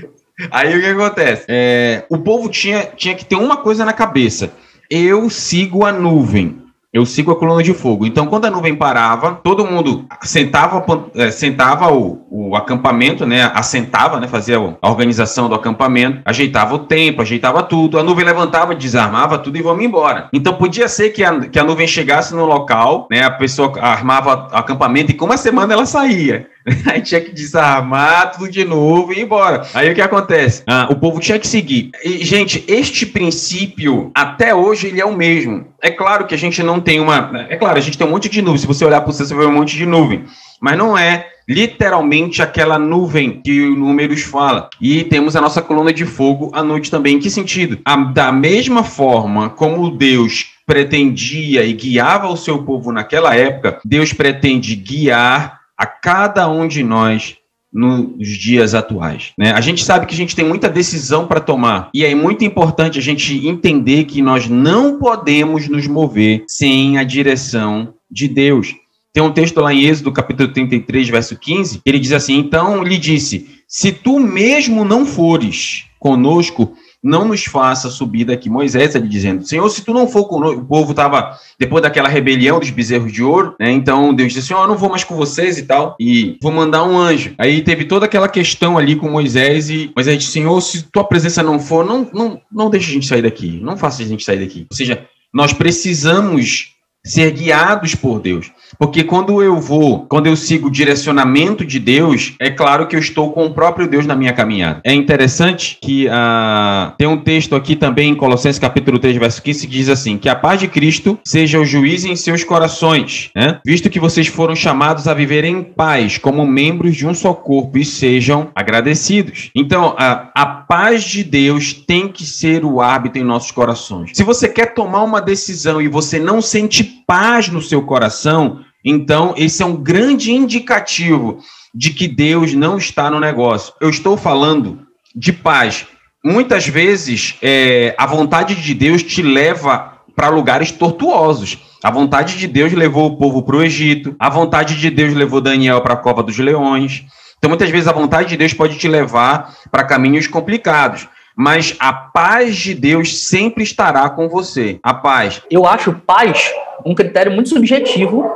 Aí 0.49 0.75
o 0.75 0.81
que 0.81 0.87
acontece? 0.87 1.45
É, 1.47 2.05
o 2.09 2.17
povo 2.17 2.49
tinha, 2.49 2.87
tinha 2.95 3.13
que 3.13 3.23
ter 3.23 3.35
uma 3.35 3.57
coisa 3.57 3.85
na 3.85 3.93
cabeça 3.93 4.51
eu 4.93 5.27
sigo 5.27 5.85
a 5.85 5.91
nuvem. 5.91 6.61
eu 6.93 7.07
sigo 7.07 7.31
a 7.31 7.35
coluna 7.35 7.63
de 7.63 7.73
fogo. 7.73 8.05
Então, 8.05 8.27
quando 8.27 8.45
a 8.45 8.51
nuvem 8.51 8.75
parava, 8.75 9.39
todo 9.43 9.65
mundo 9.65 10.05
sentava, 10.21 10.85
é, 11.15 11.31
sentava 11.31 11.91
o, 11.91 12.23
o 12.29 12.55
acampamento, 12.55 13.25
né? 13.25 13.51
Assentava, 13.55 14.19
né? 14.19 14.27
Fazia 14.27 14.57
a 14.57 14.89
organização 14.89 15.49
do 15.49 15.55
acampamento, 15.55 16.21
ajeitava 16.23 16.75
o 16.75 16.79
tempo, 16.79 17.23
ajeitava 17.23 17.63
tudo. 17.63 17.97
A 17.97 18.03
nuvem 18.03 18.23
levantava, 18.23 18.75
desarmava 18.75 19.39
tudo 19.39 19.57
e 19.57 19.63
vamos 19.63 19.83
embora. 19.83 20.29
Então, 20.31 20.53
podia 20.53 20.87
ser 20.87 21.09
que 21.09 21.23
a, 21.23 21.39
que 21.49 21.57
a 21.57 21.63
nuvem 21.63 21.87
chegasse 21.87 22.35
no 22.35 22.45
local, 22.45 23.07
né? 23.09 23.23
A 23.23 23.31
pessoa 23.31 23.73
armava 23.81 24.49
o 24.53 24.55
acampamento 24.55 25.09
e 25.09 25.15
com 25.15 25.25
uma 25.25 25.37
semana 25.37 25.73
ela 25.73 25.87
saía. 25.87 26.47
Aí 26.85 27.01
tinha 27.01 27.21
que 27.21 27.31
desarmar 27.31 28.31
tudo 28.31 28.49
de 28.49 28.63
novo 28.63 29.13
e 29.13 29.19
ir 29.19 29.23
embora. 29.23 29.67
Aí 29.73 29.91
o 29.91 29.95
que 29.95 30.01
acontece? 30.01 30.63
Ah, 30.67 30.87
o 30.89 30.95
povo 30.95 31.19
tinha 31.19 31.39
que 31.39 31.47
seguir. 31.47 31.91
E, 32.03 32.23
gente, 32.23 32.63
este 32.67 33.05
princípio, 33.05 34.11
até 34.15 34.55
hoje, 34.55 34.87
ele 34.87 35.01
é 35.01 35.05
o 35.05 35.15
mesmo. 35.15 35.67
É 35.81 35.91
claro 35.91 36.25
que 36.25 36.35
a 36.35 36.37
gente 36.37 36.63
não 36.63 36.79
tem 36.79 36.99
uma. 36.99 37.45
É 37.49 37.55
claro, 37.55 37.77
a 37.77 37.81
gente 37.81 37.97
tem 37.97 38.07
um 38.07 38.11
monte 38.11 38.29
de 38.29 38.41
nuvem. 38.41 38.59
Se 38.59 38.67
você 38.67 38.85
olhar 38.85 39.01
para 39.01 39.11
você, 39.11 39.25
você 39.25 39.33
vai 39.33 39.45
ver 39.45 39.51
um 39.51 39.55
monte 39.55 39.75
de 39.75 39.85
nuvem. 39.85 40.23
Mas 40.61 40.77
não 40.77 40.97
é 40.97 41.27
literalmente 41.47 42.41
aquela 42.41 42.79
nuvem 42.79 43.41
que 43.41 43.61
o 43.61 43.75
Números 43.75 44.21
fala. 44.21 44.69
E 44.79 45.03
temos 45.03 45.35
a 45.35 45.41
nossa 45.41 45.61
coluna 45.61 45.91
de 45.91 46.05
fogo 46.05 46.49
à 46.53 46.63
noite 46.63 46.89
também. 46.89 47.15
Em 47.15 47.19
que 47.19 47.29
sentido? 47.29 47.79
A, 47.83 47.97
da 47.97 48.31
mesma 48.31 48.83
forma 48.83 49.49
como 49.49 49.91
Deus 49.91 50.53
pretendia 50.65 51.65
e 51.65 51.73
guiava 51.73 52.29
o 52.29 52.37
seu 52.37 52.63
povo 52.63 52.91
naquela 52.91 53.35
época, 53.35 53.79
Deus 53.83 54.13
pretende 54.13 54.75
guiar 54.75 55.62
a 55.83 55.85
cada 55.85 56.49
um 56.49 56.65
de 56.65 56.81
nós 56.81 57.35
nos 57.71 58.29
dias 58.29 58.73
atuais. 58.73 59.33
Né? 59.37 59.51
A 59.51 59.59
gente 59.59 59.83
sabe 59.83 60.05
que 60.05 60.13
a 60.13 60.17
gente 60.17 60.33
tem 60.33 60.45
muita 60.45 60.69
decisão 60.69 61.27
para 61.27 61.41
tomar 61.41 61.89
e 61.93 62.05
é 62.05 62.15
muito 62.15 62.45
importante 62.45 62.97
a 62.97 63.01
gente 63.01 63.45
entender 63.45 64.05
que 64.05 64.21
nós 64.21 64.47
não 64.47 64.97
podemos 64.97 65.67
nos 65.67 65.85
mover 65.85 66.45
sem 66.47 66.97
a 66.97 67.03
direção 67.03 67.95
de 68.09 68.29
Deus. 68.29 68.73
Tem 69.11 69.21
um 69.21 69.33
texto 69.33 69.59
lá 69.59 69.73
em 69.73 69.83
Êxodo, 69.83 70.13
capítulo 70.13 70.53
33, 70.53 71.09
verso 71.09 71.37
15, 71.37 71.81
ele 71.85 71.99
diz 71.99 72.13
assim: 72.13 72.37
Então 72.37 72.81
lhe 72.81 72.97
disse: 72.97 73.49
Se 73.67 73.91
tu 73.91 74.21
mesmo 74.21 74.85
não 74.85 75.05
fores 75.05 75.83
conosco, 75.99 76.77
não 77.03 77.25
nos 77.25 77.43
faça 77.43 77.89
subir 77.89 78.25
daqui. 78.25 78.49
Moisés 78.49 78.95
ali 78.95 79.07
dizendo, 79.07 79.45
Senhor, 79.45 79.67
se 79.69 79.83
tu 79.83 79.93
não 79.93 80.07
for 80.07 80.25
conosco, 80.25 80.61
o 80.61 80.65
povo 80.65 80.91
estava, 80.91 81.37
depois 81.59 81.83
daquela 81.83 82.07
rebelião 82.07 82.59
dos 82.59 82.69
bezerros 82.69 83.11
de 83.11 83.21
ouro, 83.21 83.55
né? 83.59 83.71
Então 83.71 84.13
Deus 84.13 84.31
disse, 84.31 84.47
Senhor, 84.47 84.61
eu 84.61 84.67
não 84.67 84.77
vou 84.77 84.89
mais 84.89 85.03
com 85.03 85.15
vocês 85.15 85.57
e 85.57 85.63
tal, 85.63 85.95
e 85.99 86.37
vou 86.41 86.51
mandar 86.51 86.83
um 86.85 86.97
anjo. 86.97 87.35
Aí 87.37 87.61
teve 87.61 87.85
toda 87.85 88.05
aquela 88.05 88.29
questão 88.29 88.77
ali 88.77 88.95
com 88.95 89.09
Moisés, 89.09 89.69
e 89.69 89.91
Moisés 89.95 90.17
disse, 90.19 90.31
Senhor, 90.31 90.61
se 90.61 90.83
tua 90.83 91.03
presença 91.03 91.43
não 91.43 91.59
for, 91.59 91.85
não, 91.85 92.09
não, 92.13 92.41
não 92.51 92.69
deixe 92.69 92.89
a 92.89 92.93
gente 92.93 93.07
sair 93.07 93.21
daqui, 93.21 93.59
não 93.61 93.75
faça 93.75 94.01
a 94.01 94.05
gente 94.05 94.23
sair 94.23 94.39
daqui. 94.39 94.65
Ou 94.69 94.75
seja, 94.75 95.05
nós 95.33 95.51
precisamos 95.51 96.73
ser 97.05 97.31
guiados 97.31 97.95
por 97.95 98.19
Deus. 98.19 98.51
Porque 98.77 99.03
quando 99.03 99.41
eu 99.41 99.59
vou, 99.59 100.05
quando 100.07 100.27
eu 100.27 100.35
sigo 100.35 100.67
o 100.67 100.71
direcionamento 100.71 101.65
de 101.65 101.79
Deus, 101.79 102.33
é 102.39 102.49
claro 102.49 102.87
que 102.87 102.95
eu 102.95 102.99
estou 102.99 103.31
com 103.31 103.45
o 103.45 103.53
próprio 103.53 103.87
Deus 103.87 104.05
na 104.05 104.15
minha 104.15 104.33
caminhada. 104.33 104.81
É 104.83 104.93
interessante 104.93 105.77
que 105.81 106.07
uh, 106.07 106.93
tem 106.97 107.07
um 107.07 107.17
texto 107.17 107.55
aqui 107.55 107.75
também 107.75 108.11
em 108.11 108.15
Colossenses 108.15 108.59
capítulo 108.59 108.97
3, 108.99 109.17
verso 109.17 109.41
15, 109.41 109.67
que 109.67 109.73
diz 109.73 109.89
assim: 109.89 110.17
que 110.17 110.29
a 110.29 110.35
paz 110.35 110.59
de 110.59 110.67
Cristo 110.67 111.19
seja 111.25 111.59
o 111.59 111.65
juiz 111.65 112.05
em 112.05 112.15
seus 112.15 112.43
corações, 112.43 113.29
né? 113.35 113.59
visto 113.65 113.89
que 113.89 113.99
vocês 113.99 114.27
foram 114.27 114.55
chamados 114.55 115.07
a 115.07 115.13
viver 115.13 115.43
em 115.43 115.61
paz, 115.61 116.17
como 116.17 116.45
membros 116.45 116.95
de 116.95 117.05
um 117.05 117.13
só 117.13 117.33
corpo, 117.33 117.77
e 117.77 117.85
sejam 117.85 118.49
agradecidos. 118.55 119.51
Então, 119.55 119.95
a, 119.97 120.29
a 120.33 120.45
paz 120.45 121.03
de 121.03 121.23
Deus 121.23 121.73
tem 121.73 122.07
que 122.07 122.25
ser 122.25 122.65
o 122.65 122.81
árbitro 122.81 123.21
em 123.21 123.25
nossos 123.25 123.51
corações. 123.51 124.11
Se 124.13 124.23
você 124.23 124.47
quer 124.47 124.73
tomar 124.73 125.03
uma 125.03 125.21
decisão 125.21 125.81
e 125.81 125.87
você 125.87 126.19
não 126.19 126.41
sente 126.41 126.92
paz 127.05 127.49
no 127.49 127.61
seu 127.61 127.81
coração, 127.83 128.59
então 128.83 129.33
esse 129.37 129.61
é 129.63 129.65
um 129.65 129.75
grande 129.75 130.31
indicativo 130.31 131.39
de 131.73 131.91
que 131.91 132.07
Deus 132.07 132.53
não 132.53 132.77
está 132.77 133.09
no 133.09 133.19
negócio. 133.19 133.73
Eu 133.81 133.89
estou 133.89 134.17
falando 134.17 134.81
de 135.15 135.31
paz. 135.31 135.87
Muitas 136.23 136.67
vezes 136.67 137.35
é, 137.41 137.95
a 137.97 138.05
vontade 138.05 138.55
de 138.55 138.73
Deus 138.73 139.03
te 139.03 139.21
leva 139.21 139.93
para 140.15 140.29
lugares 140.29 140.71
tortuosos. 140.71 141.57
A 141.83 141.89
vontade 141.89 142.37
de 142.37 142.47
Deus 142.47 142.71
levou 142.71 143.07
o 143.07 143.17
povo 143.17 143.43
para 143.43 143.57
o 143.57 143.63
Egito, 143.63 144.15
a 144.19 144.29
vontade 144.29 144.79
de 144.79 144.89
Deus 144.89 145.13
levou 145.13 145.41
Daniel 145.41 145.81
para 145.81 145.95
a 145.95 145.97
cova 145.97 146.23
dos 146.23 146.37
leões. 146.37 147.03
Então, 147.37 147.49
muitas 147.49 147.69
vezes, 147.69 147.89
a 147.89 147.93
vontade 147.93 148.29
de 148.29 148.37
Deus 148.37 148.53
pode 148.53 148.77
te 148.77 148.87
levar 148.87 149.53
para 149.69 149.83
caminhos 149.83 150.27
complicados 150.27 151.07
mas 151.35 151.75
a 151.79 151.91
paz 151.91 152.55
de 152.55 152.73
Deus 152.73 153.27
sempre 153.27 153.63
estará 153.63 154.09
com 154.09 154.29
você. 154.29 154.79
A 154.83 154.93
paz. 154.93 155.41
Eu 155.49 155.65
acho 155.65 155.93
paz 155.93 156.51
um 156.85 156.95
critério 156.95 157.31
muito 157.31 157.49
subjetivo 157.49 158.29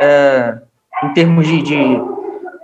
é, 0.00 0.54
em 1.04 1.12
termos 1.12 1.46
de, 1.46 1.62
de, 1.62 2.00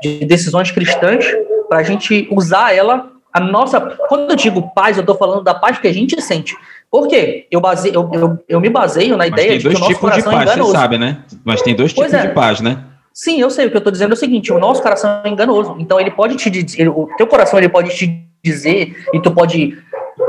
de 0.03 0.25
decisões 0.25 0.71
cristãs 0.71 1.25
para 1.69 1.79
a 1.79 1.83
gente 1.83 2.29
usar 2.31 2.75
ela. 2.75 3.11
A 3.33 3.39
nossa, 3.39 3.81
quando 4.09 4.31
eu 4.31 4.37
digo 4.37 4.71
paz, 4.75 4.97
eu 4.97 5.03
estou 5.03 5.17
falando 5.17 5.45
da 5.45 5.55
paz 5.55 5.79
que 5.79 5.87
a 5.87 5.95
gente 5.95 6.21
sente. 6.21 6.57
Por 6.91 7.07
quê? 7.07 7.47
Eu, 7.51 7.61
base, 7.61 7.95
eu, 7.95 8.11
eu, 8.13 8.39
eu 8.49 8.61
me 8.61 8.69
baseio 8.69 9.11
na 9.11 9.19
Mas 9.19 9.29
ideia 9.29 9.59
de 9.59 9.69
que 9.69 9.77
o 9.77 9.79
nosso 9.79 9.99
coração 10.01 10.33
de 10.33 10.37
paz, 10.37 10.51
é 10.51 10.53
enganoso. 10.53 10.73
Você 10.73 10.79
sabe, 10.79 10.99
né? 10.99 11.23
Mas 11.45 11.63
tem 11.63 11.77
dois 11.77 11.93
tipos 11.93 12.13
é. 12.13 12.27
de 12.27 12.35
paz, 12.35 12.61
né? 12.61 12.85
Sim, 13.15 13.41
eu 13.41 13.51
sei. 13.51 13.67
O 13.67 13.71
que 13.71 13.77
eu 13.77 13.79
estou 13.79 13.93
dizendo 13.93 14.11
é 14.11 14.15
o 14.15 14.17
seguinte: 14.17 14.53
o 14.53 14.59
nosso 14.59 14.83
coração 14.83 15.21
é 15.25 15.29
enganoso. 15.29 15.77
Então 15.79 16.01
ele 16.01 16.11
pode 16.11 16.37
te 16.37 16.51
dizer, 16.51 16.89
o 16.89 17.09
teu 17.17 17.29
coração 17.29 17.59
ele 17.61 17.69
pode 17.69 17.95
te 17.97 18.27
dizer 18.43 18.97
e 19.13 19.21
tu 19.21 19.31
pode 19.31 19.79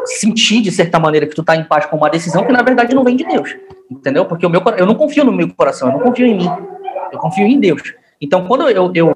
sentir 0.06 0.62
de 0.62 0.72
certa 0.72 1.00
maneira 1.00 1.28
que 1.28 1.36
tu 1.36 1.44
tá 1.44 1.56
em 1.56 1.64
paz 1.64 1.86
com 1.86 1.98
uma 1.98 2.10
decisão 2.10 2.46
que 2.46 2.52
na 2.52 2.62
verdade 2.62 2.96
não 2.96 3.04
vem 3.04 3.16
de 3.16 3.24
Deus, 3.24 3.56
entendeu? 3.90 4.26
Porque 4.26 4.46
o 4.46 4.50
meu 4.50 4.62
eu 4.78 4.86
não 4.86 4.96
confio 4.96 5.24
no 5.24 5.32
meu 5.32 5.54
coração, 5.54 5.90
eu 5.90 5.94
não 5.94 6.02
confio 6.02 6.26
em 6.26 6.38
mim, 6.38 6.50
eu 7.12 7.20
confio 7.20 7.46
em 7.46 7.60
Deus. 7.60 7.82
Então 8.20 8.46
quando 8.46 8.70
eu 8.70 8.92
eu, 8.94 9.14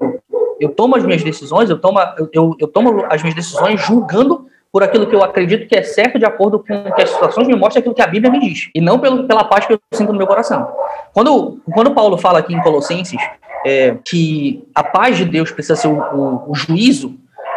eu 0.60 0.68
tomo 0.70 0.96
as 0.96 1.04
minhas 1.04 1.22
decisões, 1.22 1.70
eu 1.70 1.78
tomo 1.78 1.98
eu, 2.32 2.56
eu 2.58 2.68
tomo 2.68 3.04
as 3.10 3.22
minhas 3.22 3.34
decisões 3.34 3.80
julgando 3.80 4.46
por 4.72 4.82
aquilo 4.82 5.06
que 5.06 5.14
eu 5.14 5.24
acredito 5.24 5.66
que 5.66 5.74
é 5.74 5.82
certo 5.82 6.18
de 6.18 6.26
acordo 6.26 6.58
com 6.58 6.92
que 6.92 7.02
as 7.02 7.08
situações 7.08 7.48
me 7.48 7.56
mostram 7.56 7.80
aquilo 7.80 7.94
que 7.94 8.02
a 8.02 8.06
Bíblia 8.06 8.30
me 8.30 8.38
diz, 8.38 8.68
e 8.74 8.80
não 8.80 8.98
pelo, 8.98 9.26
pela 9.26 9.44
paz 9.44 9.64
que 9.64 9.72
eu 9.72 9.80
sinto 9.94 10.12
no 10.12 10.18
meu 10.18 10.26
coração. 10.26 10.70
Quando, 11.14 11.58
quando 11.72 11.94
Paulo 11.94 12.18
fala 12.18 12.40
aqui 12.40 12.54
em 12.54 12.60
Colossenses 12.60 13.18
é, 13.64 13.96
que 14.06 14.68
a 14.74 14.84
paz 14.84 15.16
de 15.16 15.24
Deus 15.24 15.50
precisa 15.50 15.76
ser 15.76 15.88
o, 15.88 15.98
o, 15.98 16.50
o 16.50 16.54
juízo 16.54 17.14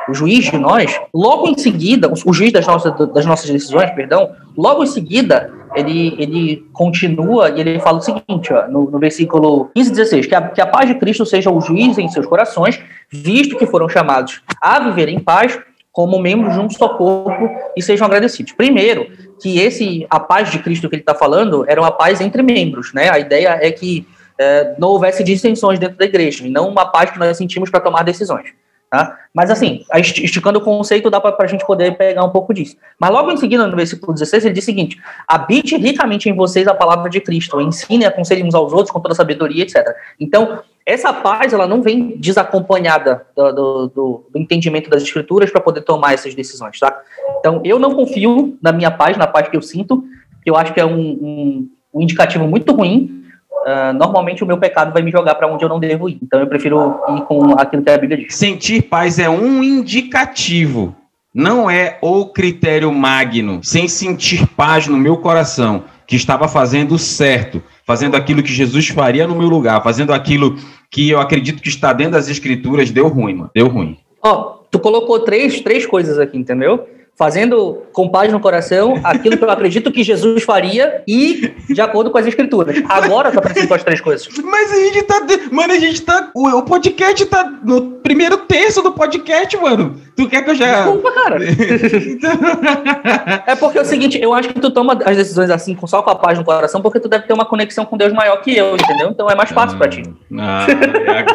o 0.10 0.14
juiz 0.14 0.46
de 0.46 0.58
nós, 0.58 1.00
logo 1.14 1.48
em 1.48 1.58
seguida, 1.58 2.12
o 2.26 2.34
juiz 2.34 2.52
das 2.52 2.66
nossas, 2.66 2.94
das 3.14 3.26
nossas 3.26 3.50
decisões, 3.50 3.92
perdão, 3.92 4.32
logo 4.58 4.84
em 4.84 4.88
seguida, 4.88 5.54
ele, 5.76 6.16
ele 6.18 6.66
continua 6.74 7.50
e 7.50 7.60
ele 7.60 7.80
fala 7.80 8.00
o 8.00 8.02
seguinte, 8.02 8.52
ó, 8.52 8.68
no, 8.68 8.90
no 8.90 9.00
versículo 9.00 9.70
15 9.76 9.90
e 9.90 9.94
16, 9.94 10.26
que 10.26 10.36
a, 10.36 10.42
que 10.50 10.62
a 10.62 10.68
paz 10.68 10.88
de 10.88 10.96
Cristo 10.96 11.26
seja 11.26 11.52
o 11.52 11.62
juiz 11.62 11.98
em 11.98 12.10
seus 12.10 12.26
corações, 12.26 12.80
visto 13.10 13.58
que 13.58 13.66
foram 13.66 13.88
chamados 13.88 14.42
a 14.62 14.80
viver 14.80 15.10
em 15.10 15.20
paz 15.20 15.60
como 15.92 16.20
membros 16.20 16.54
de 16.54 16.60
um 16.60 16.70
só 16.70 16.90
corpo 16.90 17.50
e 17.76 17.82
sejam 17.82 18.08
agradecidos. 18.08 18.54
Primeiro, 18.54 19.08
que 19.42 19.60
esse 19.60 20.06
a 20.10 20.20
paz 20.20 20.52
de 20.52 20.60
Cristo 20.60 20.90
que 20.90 20.96
ele 20.96 21.02
está 21.02 21.16
falando 21.16 21.66
era 21.68 21.82
uma 21.82 21.92
paz 21.92 22.22
entre 22.22 22.42
membros, 22.42 22.94
né? 22.94 23.10
A 23.10 23.20
ideia 23.20 23.60
é 23.62 23.72
que 23.72 24.08
é, 24.38 24.76
não 24.78 24.90
houvesse 24.90 25.24
dissensões 25.24 25.78
dentro 25.78 25.98
da 25.98 26.06
igreja, 26.06 26.48
e 26.48 26.50
não 26.50 26.70
uma 26.70 26.86
paz 26.86 27.12
que 27.12 27.20
nós 27.20 27.36
sentimos 27.36 27.70
para 27.70 27.82
tomar 27.82 28.04
decisões. 28.04 28.54
Tá? 28.90 29.20
Mas 29.32 29.52
assim, 29.52 29.86
esticando 29.94 30.58
o 30.58 30.64
conceito, 30.64 31.12
dá 31.12 31.22
para 31.22 31.36
a 31.38 31.48
gente 31.48 31.64
poder 31.64 31.96
pegar 31.96 32.24
um 32.24 32.32
pouco 32.32 32.52
disso. 32.52 32.76
Mas 33.00 33.12
logo 33.12 33.32
em 33.32 33.38
seguida, 33.38 33.68
no 33.68 33.76
versículo 33.76 34.14
16, 34.14 34.46
ele 34.46 34.54
diz 34.56 34.64
o 34.64 34.66
seguinte: 34.66 35.00
habite 35.28 35.78
ricamente 35.78 36.28
em 36.28 36.34
vocês 36.34 36.68
a 36.68 36.74
palavra 36.74 37.08
de 37.08 37.22
Cristo, 37.22 37.62
ensine 37.62 38.04
e 38.04 38.08
aconselhe 38.08 38.44
uns 38.44 38.56
aos 38.56 38.74
outros 38.74 38.90
com 38.90 39.00
toda 39.00 39.14
sabedoria, 39.14 39.62
etc. 39.62 39.96
Então, 40.20 40.64
essa 40.84 41.14
paz 41.14 41.54
ela 41.54 41.68
não 41.68 41.84
vem 41.84 42.18
desacompanhada 42.18 43.28
do, 43.36 43.52
do, 43.52 43.88
do, 43.90 44.26
do 44.32 44.40
entendimento 44.40 44.90
das 44.90 45.04
escrituras 45.04 45.52
para 45.52 45.62
poder 45.62 45.82
tomar 45.82 46.16
essas 46.16 46.34
decisões. 46.34 46.80
Tá? 46.80 47.00
Então, 47.38 47.62
eu 47.64 47.78
não 47.78 47.94
confio 47.94 48.58
na 48.60 48.72
minha 48.72 48.90
paz, 48.90 49.16
na 49.18 49.28
paz 49.28 49.48
que 49.50 49.56
eu 49.56 49.62
sinto, 49.62 50.04
que 50.44 50.50
eu 50.50 50.56
acho 50.56 50.74
que 50.74 50.80
é 50.80 50.86
um, 50.86 51.00
um, 51.00 51.70
um 51.94 52.02
indicativo 52.02 52.48
muito 52.48 52.74
ruim 52.74 53.19
Uh, 53.66 53.94
normalmente 53.94 54.44
o 54.44 54.48
meu 54.48 54.58
pecado 54.58 54.94
vai 54.94 55.02
me 55.02 55.12
jogar 55.12 55.36
para 55.36 55.48
onde 55.48 55.64
eu 55.64 55.70
não 55.70 55.80
devo 55.80 56.10
ir. 56.10 56.18
Então 56.22 56.40
eu 56.40 56.48
prefiro 56.48 57.00
ir 57.10 57.22
com 57.22 57.54
aquilo 57.60 57.84
que 57.84 57.90
a 57.90 57.98
Bíblia 57.98 58.18
diz. 58.18 58.36
Sentir 58.36 58.84
paz 58.84 59.20
é 59.20 59.30
um 59.30 59.64
indicativo, 59.64 60.96
não 61.34 61.70
é 61.70 61.98
o 62.02 62.28
critério 62.28 62.92
magno. 62.92 63.60
Sem 63.64 63.88
sentir 63.88 64.48
paz 64.48 64.88
no 64.88 64.98
meu 64.98 65.18
coração, 65.18 65.84
que 66.08 66.16
estava 66.16 66.48
fazendo 66.48 66.98
certo, 66.98 67.62
fazendo 67.86 68.16
aquilo 68.16 68.42
que 68.42 68.52
Jesus 68.52 68.88
faria 68.88 69.28
no 69.28 69.36
meu 69.36 69.48
lugar, 69.48 69.84
fazendo 69.84 70.12
aquilo 70.12 70.58
que 70.90 71.10
eu 71.10 71.20
acredito 71.20 71.62
que 71.62 71.70
está 71.70 71.94
dentro 71.94 72.14
das 72.14 72.28
escrituras, 72.28 72.90
deu 72.90 73.08
ruim, 73.08 73.36
mano. 73.36 73.52
Deu 73.54 73.68
ruim. 73.68 73.98
Ó, 74.24 74.34
oh, 74.34 74.44
tu 74.72 74.80
colocou 74.80 75.20
três, 75.20 75.62
três 75.62 75.86
coisas 75.86 76.18
aqui, 76.18 76.38
entendeu? 76.38 76.88
Fazendo 77.20 77.84
com 77.92 78.08
paz 78.08 78.32
no 78.32 78.40
coração 78.40 78.98
aquilo 79.04 79.38
que 79.38 79.44
eu 79.44 79.52
acredito 79.52 79.92
que 79.92 80.04
Jesus 80.04 80.42
faria 80.42 81.04
e 81.06 81.54
de 81.68 81.82
acordo 81.82 82.10
com 82.10 82.18
as 82.18 82.26
escrituras. 82.26 82.82
Agora 82.88 83.30
tá 83.30 83.40
aparecendo 83.40 83.68
com 83.68 83.74
as 83.74 83.84
três 83.84 84.00
coisas. 84.00 84.26
Mas 84.42 84.72
a 84.72 84.76
gente 84.78 85.04
tá. 85.04 85.22
Mano, 85.52 85.74
a 85.74 85.80
gente 85.80 86.02
tá. 86.02 86.32
O, 86.34 86.48
o 86.48 86.64
podcast 86.64 87.26
tá 87.26 87.44
no 87.62 88.00
primeiro 88.00 88.38
terço 88.38 88.82
do 88.82 88.94
podcast, 88.94 89.58
mano. 89.58 90.00
Tu 90.16 90.30
quer 90.30 90.46
que 90.46 90.52
eu 90.52 90.56
já. 90.56 90.84
Desculpa, 90.84 91.12
cara. 91.12 91.40
é 93.48 93.56
porque 93.56 93.78
é 93.78 93.82
o 93.82 93.86
seguinte, 93.86 94.18
eu 94.22 94.34
acho 94.34 94.48
que 94.50 94.62
tu 94.62 94.72
toma 94.72 94.98
as 95.04 95.18
decisões 95.18 95.50
assim, 95.50 95.76
com 95.76 95.88
só 95.88 96.02
com 96.02 96.12
a 96.12 96.16
paz 96.16 96.38
no 96.38 96.46
coração, 96.46 96.82
porque 96.82 97.02
tu 97.02 97.10
deve 97.10 97.28
ter 97.28 97.34
uma 97.34 97.46
conexão 97.46 97.84
com 97.84 97.98
Deus 97.98 98.14
maior 98.14 98.38
que 98.38 98.56
eu, 98.56 98.76
entendeu? 98.76 99.10
Então 99.10 99.30
é 99.30 99.36
mais 99.36 99.50
fácil 99.50 99.76
ah, 99.76 99.80
pra 99.80 99.90
ti. 99.90 100.04
Ah, 100.38 100.66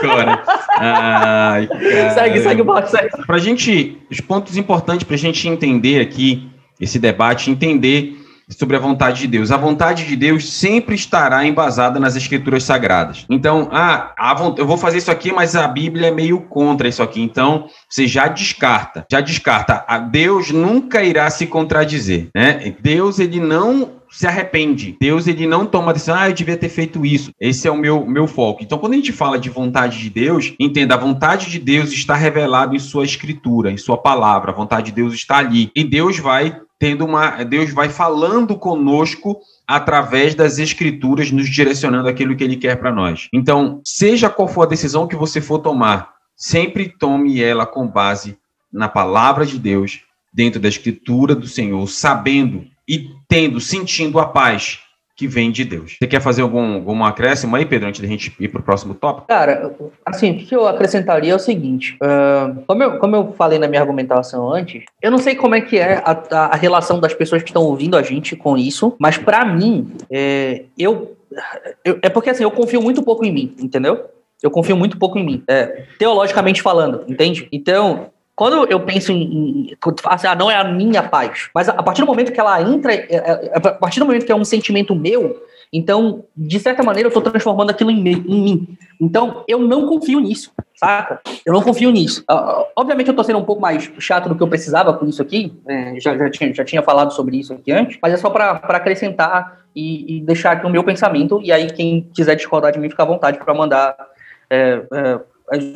agora. 0.03 0.43
Ai, 0.81 1.69
segue, 2.15 2.41
segue 2.41 2.63
o 2.63 2.65
barco, 2.65 2.89
segue. 2.89 3.11
Pra 3.27 3.39
gente, 3.39 3.99
os 4.11 4.21
pontos 4.21 4.57
importantes 4.57 5.05
pra 5.05 5.17
gente 5.17 5.47
entender 5.47 5.74
aqui 6.01 6.51
esse 6.81 6.99
debate, 6.99 7.51
entender 7.51 8.21
sobre 8.49 8.77
a 8.77 8.79
vontade 8.79 9.21
de 9.21 9.27
Deus. 9.27 9.51
A 9.51 9.57
vontade 9.57 10.07
de 10.07 10.17
Deus 10.17 10.53
sempre 10.53 10.95
estará 10.95 11.45
embasada 11.47 11.99
nas 11.99 12.15
escrituras 12.17 12.65
sagradas. 12.65 13.25
Então, 13.31 13.69
ah, 13.73 14.15
eu 14.59 14.67
vou 14.67 14.77
fazer 14.77 14.99
isso 14.99 15.11
aqui, 15.11 15.33
mas 15.33 15.57
a 15.57 15.67
Bíblia 15.67 16.09
é 16.09 16.11
meio 16.11 16.41
contra 16.41 16.89
isso 16.89 17.03
aqui. 17.03 17.23
Então, 17.23 17.67
você 17.89 18.07
já 18.07 18.29
descarta, 18.29 19.07
já 19.11 19.21
descarta. 19.21 19.85
Deus 20.11 20.51
nunca 20.51 21.03
irá 21.03 21.29
se 21.31 21.47
contradizer, 21.47 22.29
né? 22.35 22.75
Deus 22.81 23.19
ele 23.19 23.41
não 23.41 23.93
se 24.15 24.29
arrepende. 24.29 24.97
Deus 25.01 25.27
ele 25.27 25.45
não 25.45 25.67
toma 25.67 25.93
decisão, 25.93 26.15
ah, 26.15 26.29
eu 26.29 26.33
devia 26.33 26.57
ter 26.57 26.69
feito 26.69 27.05
isso. 27.05 27.33
Esse 27.41 27.67
é 27.67 27.71
o 27.71 27.77
meu, 27.77 28.07
meu 28.07 28.29
foco. 28.29 28.63
Então, 28.63 28.79
quando 28.79 28.93
a 28.93 28.97
gente 28.97 29.13
fala 29.13 29.39
de 29.41 29.51
vontade 29.51 29.99
de 29.99 30.09
Deus, 30.09 30.55
entenda, 30.59 30.95
a 30.95 30.99
vontade 30.99 31.51
de 31.51 31.59
Deus 31.59 31.91
está 31.91 32.15
revelada 32.15 32.77
em 32.77 32.79
sua 32.79 33.05
escritura, 33.05 33.73
em 33.73 33.77
sua 33.77 33.99
palavra. 33.99 34.53
A 34.53 34.55
vontade 34.55 34.87
de 34.87 34.93
Deus 34.93 35.15
está 35.15 35.39
ali. 35.39 35.69
E 35.75 35.83
Deus 35.83 36.17
vai 36.21 36.61
tendo 36.79 37.05
uma. 37.05 37.43
Deus 37.43 37.73
vai 37.73 37.89
falando 37.89 38.57
conosco 38.57 39.41
através 39.67 40.37
das 40.37 40.59
escrituras, 40.59 41.33
nos 41.33 41.51
direcionando 41.51 42.09
aquilo 42.09 42.37
que 42.37 42.45
ele 42.45 42.57
quer 42.57 42.77
para 42.77 42.93
nós. 42.93 43.29
Então, 43.33 43.81
seja 43.85 44.31
qual 44.31 44.47
for 44.47 44.63
a 44.63 44.67
decisão 44.67 45.09
que 45.09 45.17
você 45.17 45.41
for 45.41 45.59
tomar, 45.59 46.11
sempre 46.37 46.89
tome 46.89 47.43
ela 47.43 47.67
com 47.67 47.89
base 47.89 48.39
na 48.73 48.89
palavra 48.89 49.45
de 49.45 49.59
Deus, 49.59 50.03
dentro 50.33 50.61
da 50.61 50.69
escritura 50.69 51.35
do 51.35 51.49
Senhor, 51.49 51.89
sabendo 51.89 52.65
e 52.89 53.11
tendo, 53.29 53.61
sentindo 53.61 54.19
a 54.19 54.27
paz 54.27 54.81
que 55.17 55.29
vem 55.29 55.51
de 55.51 55.65
Deus. 55.65 55.97
Você 55.99 56.09
quer 56.09 56.21
fazer 56.21 56.43
algum, 56.43 56.75
algum 56.75 57.05
acréscimo 57.05 57.55
aí, 57.55 57.65
Pedro, 57.65 57.89
antes 57.89 58.01
da 58.01 58.07
gente 58.07 58.35
ir 58.39 58.49
para 58.49 58.61
o 58.61 58.65
próximo 58.65 58.95
tópico? 58.95 59.29
Cara, 59.29 59.75
assim, 60.05 60.33
o 60.33 60.39
que 60.39 60.55
eu 60.55 60.67
acrescentaria 60.67 61.33
é 61.33 61.37
o 61.37 61.39
seguinte: 61.39 61.97
uh, 62.03 62.63
como, 62.67 62.83
eu, 62.83 62.99
como 62.99 63.17
eu 63.17 63.33
falei 63.33 63.59
na 63.59 63.69
minha 63.69 63.81
argumentação 63.81 64.53
antes, 64.53 64.85
eu 65.01 65.11
não 65.11 65.19
sei 65.19 65.37
como 65.37 65.55
é 65.55 65.61
que 65.61 65.79
é 65.79 66.03
a, 66.05 66.47
a 66.47 66.57
relação 66.57 66.99
das 66.99 67.15
pessoas 67.15 67.43
que 67.43 67.51
estão 67.51 67.63
ouvindo 67.63 67.97
a 67.97 68.03
gente 68.03 68.35
com 68.35 68.57
isso, 68.59 68.97
mas 68.99 69.17
para 69.17 69.45
mim, 69.45 69.93
é, 70.11 70.65
eu, 70.77 71.17
eu, 71.85 71.99
É 72.03 72.09
porque 72.09 72.31
assim, 72.31 72.43
eu 72.43 72.51
confio 72.51 72.83
muito 72.83 73.03
pouco 73.03 73.25
em 73.25 73.33
mim, 73.33 73.55
entendeu? 73.59 74.07
Eu 74.43 74.51
confio 74.51 74.77
muito 74.77 74.99
pouco 74.99 75.19
em 75.19 75.25
mim, 75.25 75.43
é, 75.49 75.85
teologicamente 75.99 76.61
falando, 76.61 77.05
entende? 77.09 77.49
Então, 77.53 78.11
quando 78.37 78.67
eu 78.71 78.81
penso 78.81 79.13
em, 79.13 79.23
em 79.23 79.77
assim, 80.07 80.27
ah, 80.27 80.35
não 80.35 80.51
é 80.51 80.57
a 80.57 80.65
minha 80.65 81.03
paz, 81.03 81.49
mas 81.55 81.69
a, 81.69 81.83
partir 81.83 82.01
do 82.01 82.07
momento 82.07 82.33
que 82.33 82.41
ela 82.41 82.61
entra, 82.61 82.93
é, 82.93 83.07
é, 83.11 83.53
a 83.55 83.61
partir 83.61 84.01
do 84.01 84.07
momento 84.07 84.27
que 84.27 84.33
é 84.33 84.37
um 84.37 84.45
sentimento 84.45 84.95
meu, 84.95 85.41
então, 85.73 86.25
de 86.37 86.61
certa 86.61 86.85
maneira, 86.85 87.09
eu 87.09 87.11
estou 87.11 87.23
transformando 87.23 87.71
aquilo 87.71 87.91
em, 87.91 87.99
em, 88.09 88.43
mim. 88.45 88.79
Então, 89.01 89.43
eu 89.49 89.59
não 89.59 89.89
confio 89.89 90.21
nisso, 90.21 90.53
saca? 90.77 91.21
Eu 91.45 91.53
não 91.53 91.63
confio 91.63 91.91
nisso. 91.91 92.23
Uh, 92.31 92.65
obviamente, 92.77 93.09
eu 93.09 93.13
estou 93.13 93.25
sendo 93.25 93.41
um 93.41 93.45
pouco 93.45 93.61
mais 93.61 93.91
chato 93.99 94.29
do 94.29 94.37
que 94.37 94.43
eu 94.43 94.47
precisava 94.47 94.93
com 94.95 95.05
isso 95.05 95.21
aqui, 95.21 95.53
é, 95.67 95.99
já, 95.99 96.17
já, 96.17 96.31
tinha, 96.31 96.55
já 96.55 96.65
tinha 96.65 96.81
falado 96.81 97.13
sobre 97.13 97.39
isso 97.39 97.53
aqui 97.53 97.73
antes, 97.73 97.99
mas 98.01 98.13
é 98.13 98.17
só 98.17 98.31
para 98.31 98.53
acrescentar 98.53 99.65
e, 99.75 100.19
e, 100.19 100.21
deixar 100.21 100.53
aqui 100.53 100.65
o 100.65 100.71
meu 100.71 100.85
pensamento, 100.85 101.41
e 101.43 101.51
aí 101.51 101.73
quem 101.73 102.09
quiser 102.15 102.37
discordar 102.37 102.71
de 102.71 102.79
mim, 102.79 102.89
fica 102.89 103.03
à 103.03 103.07
vontade 103.07 103.39
para 103.39 103.53
mandar. 103.53 103.97
É, 104.49 104.81
é, 104.93 105.21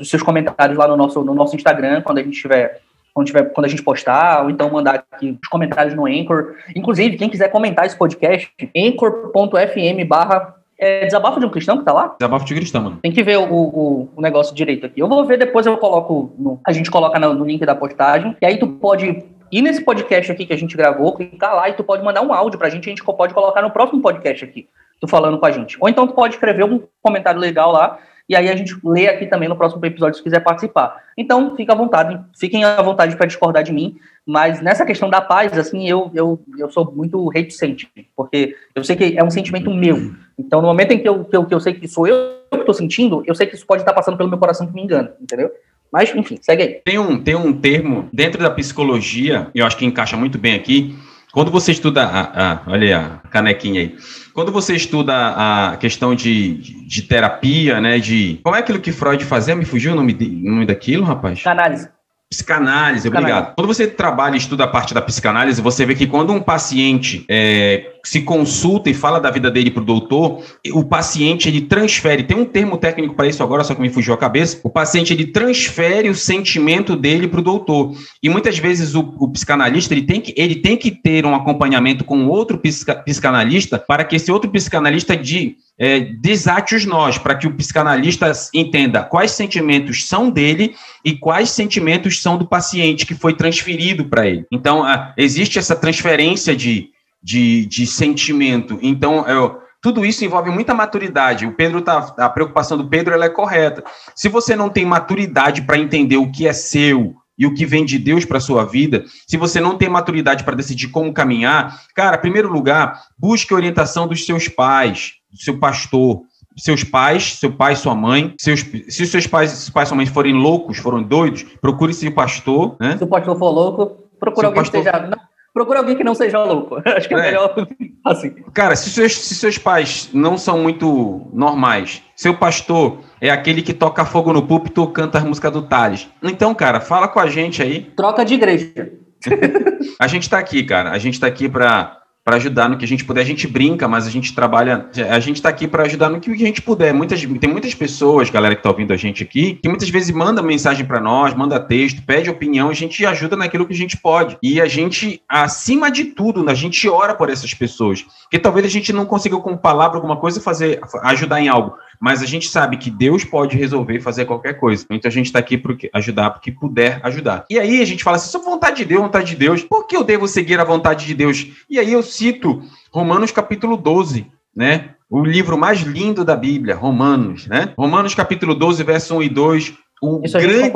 seus 0.04 0.22
comentários 0.22 0.78
lá 0.78 0.88
no 0.88 0.96
nosso, 0.96 1.22
no 1.22 1.34
nosso 1.34 1.54
Instagram, 1.56 2.02
quando 2.02 2.18
a 2.18 2.22
gente 2.22 2.40
tiver 2.40 2.80
quando, 3.18 3.26
tiver, 3.26 3.44
quando 3.52 3.64
a 3.64 3.68
gente 3.68 3.82
postar, 3.82 4.44
ou 4.44 4.50
então 4.50 4.70
mandar 4.70 5.04
aqui 5.10 5.37
os 5.42 5.48
comentários 5.48 5.94
no 5.94 6.06
Anchor. 6.06 6.54
Inclusive, 6.76 7.16
quem 7.16 7.28
quiser 7.28 7.48
comentar 7.48 7.84
esse 7.84 7.96
podcast, 7.96 8.52
anchor.fm 8.76 10.06
barra 10.06 10.54
é 10.78 11.04
desabafo 11.04 11.40
de 11.40 11.46
um 11.46 11.50
cristão 11.50 11.78
que 11.78 11.84
tá 11.84 11.92
lá? 11.92 12.14
Desabafo 12.20 12.44
de 12.44 12.54
cristão, 12.54 12.82
mano. 12.82 12.98
Tem 13.02 13.10
que 13.10 13.22
ver 13.25 13.37
o, 13.38 13.52
o, 13.52 14.08
o, 14.14 14.22
negócio 14.22 14.54
direito 14.54 14.87
aqui. 14.87 15.00
Eu 15.00 15.08
vou 15.08 15.25
ver, 15.25 15.37
depois 15.37 15.66
eu 15.66 15.76
coloco. 15.76 16.32
No, 16.38 16.60
a 16.64 16.72
gente 16.72 16.88
coloca 16.88 17.18
no, 17.18 17.34
no, 17.34 17.44
link 17.44 17.66
da 17.66 17.75
postagem. 17.75 18.37
E 18.40 18.46
aí 18.46 18.56
tu 18.56 18.68
pode 18.68 19.25
ir 19.50 19.62
nesse 19.62 19.80
podcast 19.80 20.30
aqui 20.30 20.46
que 20.46 20.52
a 20.52 20.58
gente 20.58 20.76
gravou, 20.76 21.16
clicar 21.16 21.57
lá 21.57 21.68
e 21.68 21.72
tu 21.72 21.83
pode 21.83 22.04
mandar 22.04 22.22
um 22.22 22.33
áudio 22.33 22.59
pra 22.61 22.70
gente. 22.70 22.87
A 22.87 22.90
gente 22.90 23.02
pode 23.02 23.35
colocar 23.35 23.61
no 23.61 23.72
próximo 23.72 24.00
podcast 24.00 24.44
aqui. 24.44 24.68
Tu 25.00 25.09
falando 25.09 25.38
com 25.38 25.46
a 25.46 25.50
gente. 25.50 25.76
Ou 25.81 25.88
então 25.88 26.07
tu 26.07 26.14
pode 26.14 26.35
escrever 26.35 26.64
um 26.64 26.81
comentário 27.02 27.40
legal 27.40 27.72
lá 27.72 27.98
e 28.28 28.36
aí 28.36 28.48
a 28.48 28.56
gente 28.56 28.76
lê 28.84 29.08
aqui 29.08 29.26
também 29.26 29.48
no 29.48 29.56
próximo 29.56 29.84
episódio 29.86 30.16
se 30.16 30.22
quiser 30.22 30.40
participar. 30.40 31.02
Então, 31.16 31.56
fica 31.56 31.72
à 31.72 31.76
vontade, 31.76 32.20
fiquem 32.38 32.62
à 32.62 32.80
vontade 32.82 33.16
para 33.16 33.26
discordar 33.26 33.62
de 33.62 33.72
mim, 33.72 33.96
mas 34.26 34.60
nessa 34.60 34.84
questão 34.84 35.08
da 35.08 35.20
paz, 35.20 35.56
assim, 35.56 35.88
eu, 35.88 36.10
eu, 36.14 36.38
eu 36.58 36.70
sou 36.70 36.92
muito 36.94 37.26
reticente, 37.28 37.90
porque 38.14 38.54
eu 38.74 38.84
sei 38.84 38.96
que 38.96 39.18
é 39.18 39.24
um 39.24 39.30
sentimento 39.30 39.72
meu. 39.72 40.12
Então, 40.38 40.60
no 40.60 40.68
momento 40.68 40.92
em 40.92 40.98
que 40.98 41.08
eu, 41.08 41.24
que 41.24 41.36
eu, 41.36 41.46
que 41.46 41.54
eu 41.54 41.60
sei 41.60 41.72
que 41.72 41.88
sou 41.88 42.06
eu 42.06 42.36
que 42.50 42.58
estou 42.58 42.74
sentindo, 42.74 43.22
eu 43.26 43.34
sei 43.34 43.46
que 43.46 43.54
isso 43.54 43.66
pode 43.66 43.82
estar 43.82 43.94
passando 43.94 44.16
pelo 44.16 44.28
meu 44.28 44.38
coração 44.38 44.66
que 44.66 44.74
me 44.74 44.82
engana, 44.82 45.14
entendeu? 45.20 45.50
Mas, 45.90 46.14
enfim, 46.14 46.38
segue 46.42 46.62
aí. 46.62 46.80
Tem 46.84 46.98
um, 46.98 47.22
tem 47.22 47.34
um 47.34 47.52
termo 47.52 48.08
dentro 48.12 48.42
da 48.42 48.50
psicologia, 48.50 49.48
eu 49.54 49.64
acho 49.64 49.76
que 49.76 49.86
encaixa 49.86 50.16
muito 50.16 50.38
bem 50.38 50.54
aqui, 50.54 50.94
quando 51.38 51.53
você 51.53 51.70
estuda, 51.70 52.03
a, 52.03 52.53
a, 52.53 52.61
olha 52.66 53.20
a 53.22 53.29
canequinha 53.29 53.83
aí. 53.83 53.96
Quando 54.35 54.51
você 54.51 54.74
estuda 54.74 55.14
a 55.14 55.77
questão 55.77 56.12
de, 56.12 56.55
de, 56.85 57.03
terapia, 57.03 57.81
né, 57.81 58.01
de... 58.01 58.40
Como 58.42 58.57
é 58.57 58.59
aquilo 58.59 58.81
que 58.81 58.90
Freud 58.90 59.24
fazia? 59.24 59.55
Me 59.55 59.64
fugiu 59.64 59.92
o 59.92 59.94
nome, 59.94 60.14
de, 60.14 60.29
nome 60.29 60.66
daquilo, 60.66 61.05
rapaz? 61.05 61.46
Análise. 61.46 61.88
Psicanálise, 62.29 63.07
obrigado. 63.07 63.55
Quando 63.55 63.68
você 63.68 63.87
trabalha 63.87 64.35
e 64.35 64.38
estuda 64.38 64.64
a 64.64 64.66
parte 64.66 64.92
da 64.92 65.01
psicanálise, 65.01 65.62
você 65.62 65.87
vê 65.87 65.94
que 65.94 66.09
quando 66.09 66.33
um 66.33 66.40
paciente 66.40 67.24
é, 67.31 67.92
se 68.09 68.23
consulta 68.23 68.88
e 68.88 68.94
fala 68.94 69.21
da 69.21 69.31
vida 69.31 69.51
dele 69.51 69.71
para 69.71 69.83
o 69.83 69.85
doutor, 69.85 70.42
o 70.73 70.83
paciente 70.83 71.47
ele 71.47 71.61
transfere, 71.61 72.23
tem 72.23 72.38
um 72.38 72.44
termo 72.47 72.79
técnico 72.79 73.14
para 73.14 73.27
isso 73.27 73.42
agora, 73.42 73.62
só 73.62 73.75
que 73.75 73.83
me 73.83 73.90
fugiu 73.90 74.14
a 74.14 74.16
cabeça, 74.16 74.59
o 74.64 74.71
paciente 74.71 75.12
ele 75.12 75.27
transfere 75.27 76.09
o 76.09 76.14
sentimento 76.14 76.97
dele 76.97 77.29
para 77.29 77.40
o 77.40 77.42
doutor. 77.42 77.94
E 78.23 78.31
muitas 78.31 78.59
vezes 78.59 78.94
o, 78.94 79.01
o, 79.18 79.29
psicanalista 79.29 79.92
ele 79.92 80.05
tem, 80.05 80.23
que, 80.23 80.33
ele 80.38 80.57
tem 80.57 80.75
que 80.75 80.90
ter 80.90 81.27
um 81.27 81.35
acompanhamento 81.35 82.03
com 82.03 82.27
outro 82.29 82.57
psica, 82.57 82.94
psicanalista 82.94 83.79
para 83.79 84.03
que 84.05 84.16
esse 84.16 84.33
outro 84.33 84.51
psicanalista 84.51 85.14
de 85.14 85.57
é, 85.79 86.01
desate 86.01 86.75
os 86.75 86.87
nós, 86.87 87.18
para 87.18 87.35
que 87.35 87.47
o 87.47 87.53
psicanalista 87.53 88.33
entenda 88.55 89.03
quais 89.03 89.33
sentimentos 89.33 90.09
são 90.09 90.31
dele 90.31 90.75
e 91.05 91.12
quais 91.12 91.51
sentimentos 91.51 92.23
são 92.23 92.38
do 92.38 92.49
paciente 92.49 93.05
que 93.05 93.14
foi 93.14 93.35
transferido 93.35 94.07
para 94.07 94.27
ele. 94.27 94.47
Então, 94.51 94.83
a, 94.83 95.12
existe 95.18 95.59
essa 95.59 95.77
transferência 95.77 96.57
de, 96.57 96.88
de, 97.22 97.66
de 97.66 97.87
sentimento. 97.87 98.78
Então, 98.83 99.26
eu, 99.26 99.59
tudo 99.81 100.04
isso 100.04 100.24
envolve 100.24 100.50
muita 100.50 100.74
maturidade. 100.74 101.46
O 101.46 101.54
Pedro 101.54 101.83
tá, 101.83 102.14
a 102.18 102.28
preocupação 102.28 102.76
do 102.76 102.88
Pedro 102.88 103.14
ela 103.14 103.26
é 103.26 103.31
correta. 103.31 103.85
Se 104.14 104.28
você 104.28 104.57
não 104.57 104.68
tem 104.68 104.85
maturidade 104.85 105.62
para 105.62 105.78
entender 105.78 106.16
o 106.16 106.31
que 106.31 106.46
é 106.46 106.52
seu, 106.52 107.14
e 107.38 107.46
o 107.46 107.54
que 107.54 107.64
vem 107.64 107.85
de 107.85 107.98
Deus 107.98 108.24
para 108.24 108.40
sua 108.40 108.64
vida, 108.64 109.04
se 109.26 109.37
você 109.37 109.61
não 109.61 109.78
tem 109.78 109.88
maturidade 109.88 110.42
para 110.42 110.57
decidir 110.57 110.88
como 110.88 111.14
caminhar, 111.14 111.81
cara, 111.94 112.16
em 112.16 112.20
primeiro 112.20 112.52
lugar, 112.52 113.00
busque 113.16 113.54
orientação 113.54 114.09
dos 114.09 114.26
seus 114.26 114.48
pais, 114.48 115.12
do 115.31 115.38
seu 115.38 115.57
pastor, 115.57 116.22
seus 116.57 116.83
pais, 116.83 117.37
seu 117.37 117.52
pai, 117.52 117.76
sua 117.76 117.94
mãe, 117.94 118.35
seus, 118.40 118.61
se 118.61 119.04
os 119.04 119.11
seus 119.11 119.28
pais, 119.28 119.52
seus 119.52 119.70
pais 119.70 119.87
e 119.87 119.90
sua 119.90 119.96
mãe 119.96 120.07
forem 120.07 120.35
loucos, 120.35 120.78
foram 120.78 121.00
doidos, 121.00 121.44
procure 121.61 121.94
seu 121.94 122.11
pastor, 122.12 122.76
né? 122.81 122.96
Se 122.96 123.04
o 123.04 123.07
pastor 123.07 123.38
for 123.38 123.50
louco, 123.50 124.09
procure 124.18 124.46
alguém 124.46 124.62
pastor... 124.62 124.83
que 124.83 124.88
esteja... 124.88 125.16
Não, 125.59 125.64
procure 125.64 125.79
alguém 125.79 125.97
que 125.97 126.05
não 126.05 126.14
seja 126.14 126.42
louco. 126.42 126.81
Acho 126.87 127.09
que 127.09 127.14
é, 127.14 127.18
é. 127.18 127.23
melhor 127.23 127.68
assim. 128.05 128.31
Cara, 128.55 128.77
se 128.77 128.90
seus, 128.90 129.16
se 129.16 129.35
seus 129.35 129.59
pais 129.59 130.09
não 130.12 130.38
são 130.38 130.59
muito 130.59 131.29
normais, 131.33 132.03
seu 132.14 132.35
pastor 132.35 133.01
é 133.21 133.31
aquele 133.31 133.62
que 133.62 133.75
toca 133.75 134.05
fogo 134.05 134.33
no 134.33 134.47
púlpito 134.47 134.81
ou 134.81 134.88
canta 134.88 135.18
as 135.18 135.25
músicas 135.25 135.53
do 135.53 135.62
Thales. 135.62 136.09
Então, 136.23 136.55
cara, 136.55 136.81
fala 136.81 137.09
com 137.09 137.18
a 137.18 137.29
gente 137.29 137.62
aí. 137.62 137.90
Troca 137.97 138.25
de 138.25 138.35
igreja. 138.35 138.92
a 139.99 140.07
gente 140.07 140.31
tá 140.31 140.38
aqui, 140.38 140.62
cara. 140.62 140.92
A 140.92 140.99
gente 140.99 141.18
tá 141.18 141.27
aqui 141.27 141.49
para 141.49 141.97
para 142.28 142.36
ajudar 142.36 142.68
no 142.68 142.76
que 142.76 142.84
a 142.84 142.88
gente 142.88 143.06
puder. 143.06 143.22
A 143.22 143.24
gente 143.24 143.46
brinca, 143.46 143.88
mas 143.88 144.06
a 144.06 144.10
gente 144.10 144.34
trabalha. 144.34 144.90
A 145.10 145.18
gente 145.18 145.36
está 145.36 145.48
aqui 145.48 145.66
para 145.66 145.84
ajudar 145.84 146.10
no 146.10 146.20
que 146.20 146.30
a 146.30 146.36
gente 146.36 146.60
puder. 146.60 146.92
Muitas, 146.92 147.22
tem 147.22 147.50
muitas 147.50 147.74
pessoas, 147.74 148.28
galera 148.28 148.54
que 148.54 148.58
está 148.58 148.68
ouvindo 148.68 148.92
a 148.92 148.98
gente 148.98 149.22
aqui, 149.22 149.54
que 149.54 149.66
muitas 149.66 149.88
vezes 149.88 150.10
manda 150.10 150.42
mensagem 150.42 150.84
para 150.84 151.00
nós, 151.00 151.32
manda 151.32 151.58
texto, 151.58 152.02
pede 152.02 152.28
opinião, 152.28 152.68
a 152.68 152.74
gente 152.74 153.06
ajuda 153.06 153.34
naquilo 153.34 153.66
que 153.66 153.72
a 153.72 153.76
gente 153.76 153.96
pode. 153.96 154.36
E 154.42 154.60
a 154.60 154.66
gente, 154.66 155.22
acima 155.26 155.90
de 155.90 156.04
tudo, 156.04 156.46
a 156.50 156.54
gente 156.54 156.86
ora 156.86 157.14
por 157.14 157.30
essas 157.30 157.54
pessoas. 157.54 158.02
Porque 158.24 158.38
talvez 158.38 158.66
a 158.66 158.68
gente 158.68 158.92
não 158.92 159.06
consiga, 159.06 159.38
com 159.38 159.56
palavra, 159.56 159.96
alguma 159.96 160.18
coisa, 160.18 160.38
fazer, 160.38 160.80
ajudar 161.04 161.40
em 161.40 161.48
algo. 161.48 161.78
Mas 162.00 162.22
a 162.22 162.26
gente 162.26 162.48
sabe 162.48 162.76
que 162.76 162.90
Deus 162.90 163.24
pode 163.24 163.56
resolver 163.56 164.00
fazer 164.00 164.24
qualquer 164.24 164.54
coisa. 164.54 164.84
Então 164.90 165.08
a 165.08 165.12
gente 165.12 165.26
está 165.26 165.38
aqui 165.38 165.58
para 165.58 165.74
ajudar, 165.94 166.30
porque 166.30 166.52
puder 166.52 167.00
ajudar. 167.02 167.44
E 167.50 167.58
aí 167.58 167.80
a 167.80 167.84
gente 167.84 168.04
fala 168.04 168.16
assim: 168.16 168.30
só 168.30 168.38
vontade 168.38 168.78
de 168.78 168.84
Deus, 168.84 169.02
vontade 169.02 169.30
de 169.30 169.37
Deus, 169.37 169.62
por 169.62 169.87
que 169.87 169.96
eu 169.96 170.04
devo 170.04 170.28
seguir 170.28 170.61
a 170.61 170.64
vontade 170.64 171.06
de 171.06 171.14
Deus? 171.14 171.46
E 171.68 171.78
aí 171.78 171.92
eu 171.92 172.02
cito 172.02 172.62
Romanos 172.90 173.30
capítulo 173.30 173.76
12, 173.76 174.26
né? 174.54 174.90
O 175.11 175.24
livro 175.24 175.56
mais 175.56 175.80
lindo 175.80 176.24
da 176.24 176.37
Bíblia, 176.37 176.74
Romanos, 176.74 177.46
né? 177.46 177.72
Romanos 177.76 178.14
capítulo 178.14 178.54
12, 178.54 178.82
verso 178.84 179.16
1 179.16 179.22
e 179.22 179.28
2. 179.28 179.74
O 180.02 180.20
Isso 180.22 180.38
grande, 180.38 180.72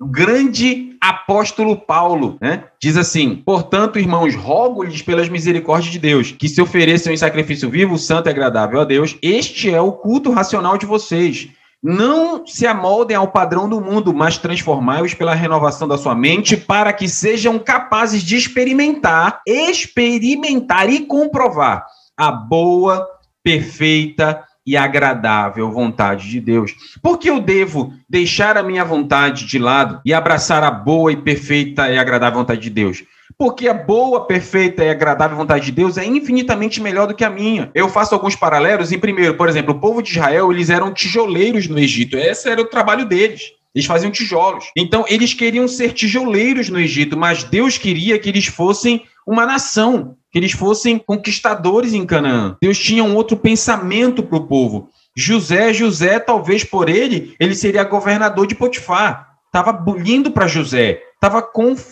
o 0.00 0.06
grande 0.06 0.87
apóstolo 1.00 1.76
Paulo, 1.76 2.36
né? 2.40 2.64
Diz 2.80 2.96
assim: 2.96 3.36
Portanto, 3.36 3.98
irmãos, 3.98 4.34
rogo-lhes 4.34 5.02
pelas 5.02 5.28
misericórdias 5.28 5.92
de 5.92 5.98
Deus, 5.98 6.32
que 6.32 6.48
se 6.48 6.60
ofereçam 6.60 7.12
em 7.12 7.16
sacrifício 7.16 7.70
vivo, 7.70 7.98
santo 7.98 8.28
e 8.28 8.30
agradável 8.30 8.80
a 8.80 8.84
Deus. 8.84 9.16
Este 9.22 9.72
é 9.72 9.80
o 9.80 9.92
culto 9.92 10.30
racional 10.30 10.76
de 10.76 10.86
vocês. 10.86 11.48
Não 11.82 12.44
se 12.44 12.66
amoldem 12.66 13.16
ao 13.16 13.28
padrão 13.28 13.68
do 13.68 13.80
mundo, 13.80 14.12
mas 14.12 14.36
transformai-os 14.36 15.14
pela 15.14 15.34
renovação 15.34 15.86
da 15.86 15.96
sua 15.96 16.14
mente, 16.14 16.56
para 16.56 16.92
que 16.92 17.08
sejam 17.08 17.58
capazes 17.58 18.22
de 18.22 18.36
experimentar, 18.36 19.40
experimentar 19.46 20.90
e 20.90 21.06
comprovar 21.06 21.86
a 22.16 22.32
boa, 22.32 23.06
perfeita 23.44 24.44
e 24.68 24.76
agradável 24.76 25.70
vontade 25.70 26.28
de 26.28 26.38
Deus. 26.38 26.74
Por 27.02 27.16
que 27.16 27.30
eu 27.30 27.40
devo 27.40 27.94
deixar 28.06 28.58
a 28.58 28.62
minha 28.62 28.84
vontade 28.84 29.46
de 29.46 29.58
lado 29.58 29.98
e 30.04 30.12
abraçar 30.12 30.62
a 30.62 30.70
boa 30.70 31.10
e 31.10 31.16
perfeita 31.16 31.88
e 31.88 31.96
agradável 31.96 32.40
vontade 32.40 32.60
de 32.60 32.68
Deus? 32.68 33.02
Porque 33.38 33.66
a 33.66 33.72
boa, 33.72 34.26
perfeita 34.26 34.84
e 34.84 34.90
agradável 34.90 35.38
vontade 35.38 35.64
de 35.64 35.72
Deus 35.72 35.96
é 35.96 36.04
infinitamente 36.04 36.82
melhor 36.82 37.06
do 37.06 37.14
que 37.14 37.24
a 37.24 37.30
minha. 37.30 37.70
Eu 37.74 37.88
faço 37.88 38.14
alguns 38.14 38.36
paralelos. 38.36 38.92
Em 38.92 38.98
primeiro, 38.98 39.34
por 39.36 39.48
exemplo, 39.48 39.72
o 39.72 39.80
povo 39.80 40.02
de 40.02 40.10
Israel, 40.10 40.52
eles 40.52 40.68
eram 40.68 40.92
tijoleiros 40.92 41.66
no 41.66 41.78
Egito. 41.78 42.18
Esse 42.18 42.50
era 42.50 42.60
o 42.60 42.66
trabalho 42.66 43.06
deles. 43.06 43.40
Eles 43.74 43.86
faziam 43.86 44.10
tijolos. 44.10 44.66
Então, 44.76 45.06
eles 45.08 45.32
queriam 45.32 45.66
ser 45.66 45.92
tijoleiros 45.94 46.68
no 46.68 46.78
Egito, 46.78 47.16
mas 47.16 47.42
Deus 47.42 47.78
queria 47.78 48.18
que 48.18 48.28
eles 48.28 48.46
fossem 48.46 49.04
uma 49.26 49.46
nação, 49.46 50.16
que 50.30 50.38
eles 50.38 50.52
fossem 50.52 50.98
conquistadores 50.98 51.92
em 51.92 52.04
Canaã. 52.04 52.56
Deus 52.60 52.78
tinha 52.78 53.02
um 53.02 53.14
outro 53.14 53.36
pensamento 53.36 54.22
para 54.22 54.38
o 54.38 54.46
povo. 54.46 54.90
José, 55.16 55.72
José, 55.72 56.20
talvez 56.20 56.62
por 56.62 56.88
ele, 56.88 57.34
ele 57.40 57.54
seria 57.54 57.82
governador 57.84 58.46
de 58.46 58.54
Potifar. 58.54 59.28
Estava 59.46 59.82
lindo 59.96 60.30
para 60.30 60.46
José, 60.46 61.02
estava 61.14 61.42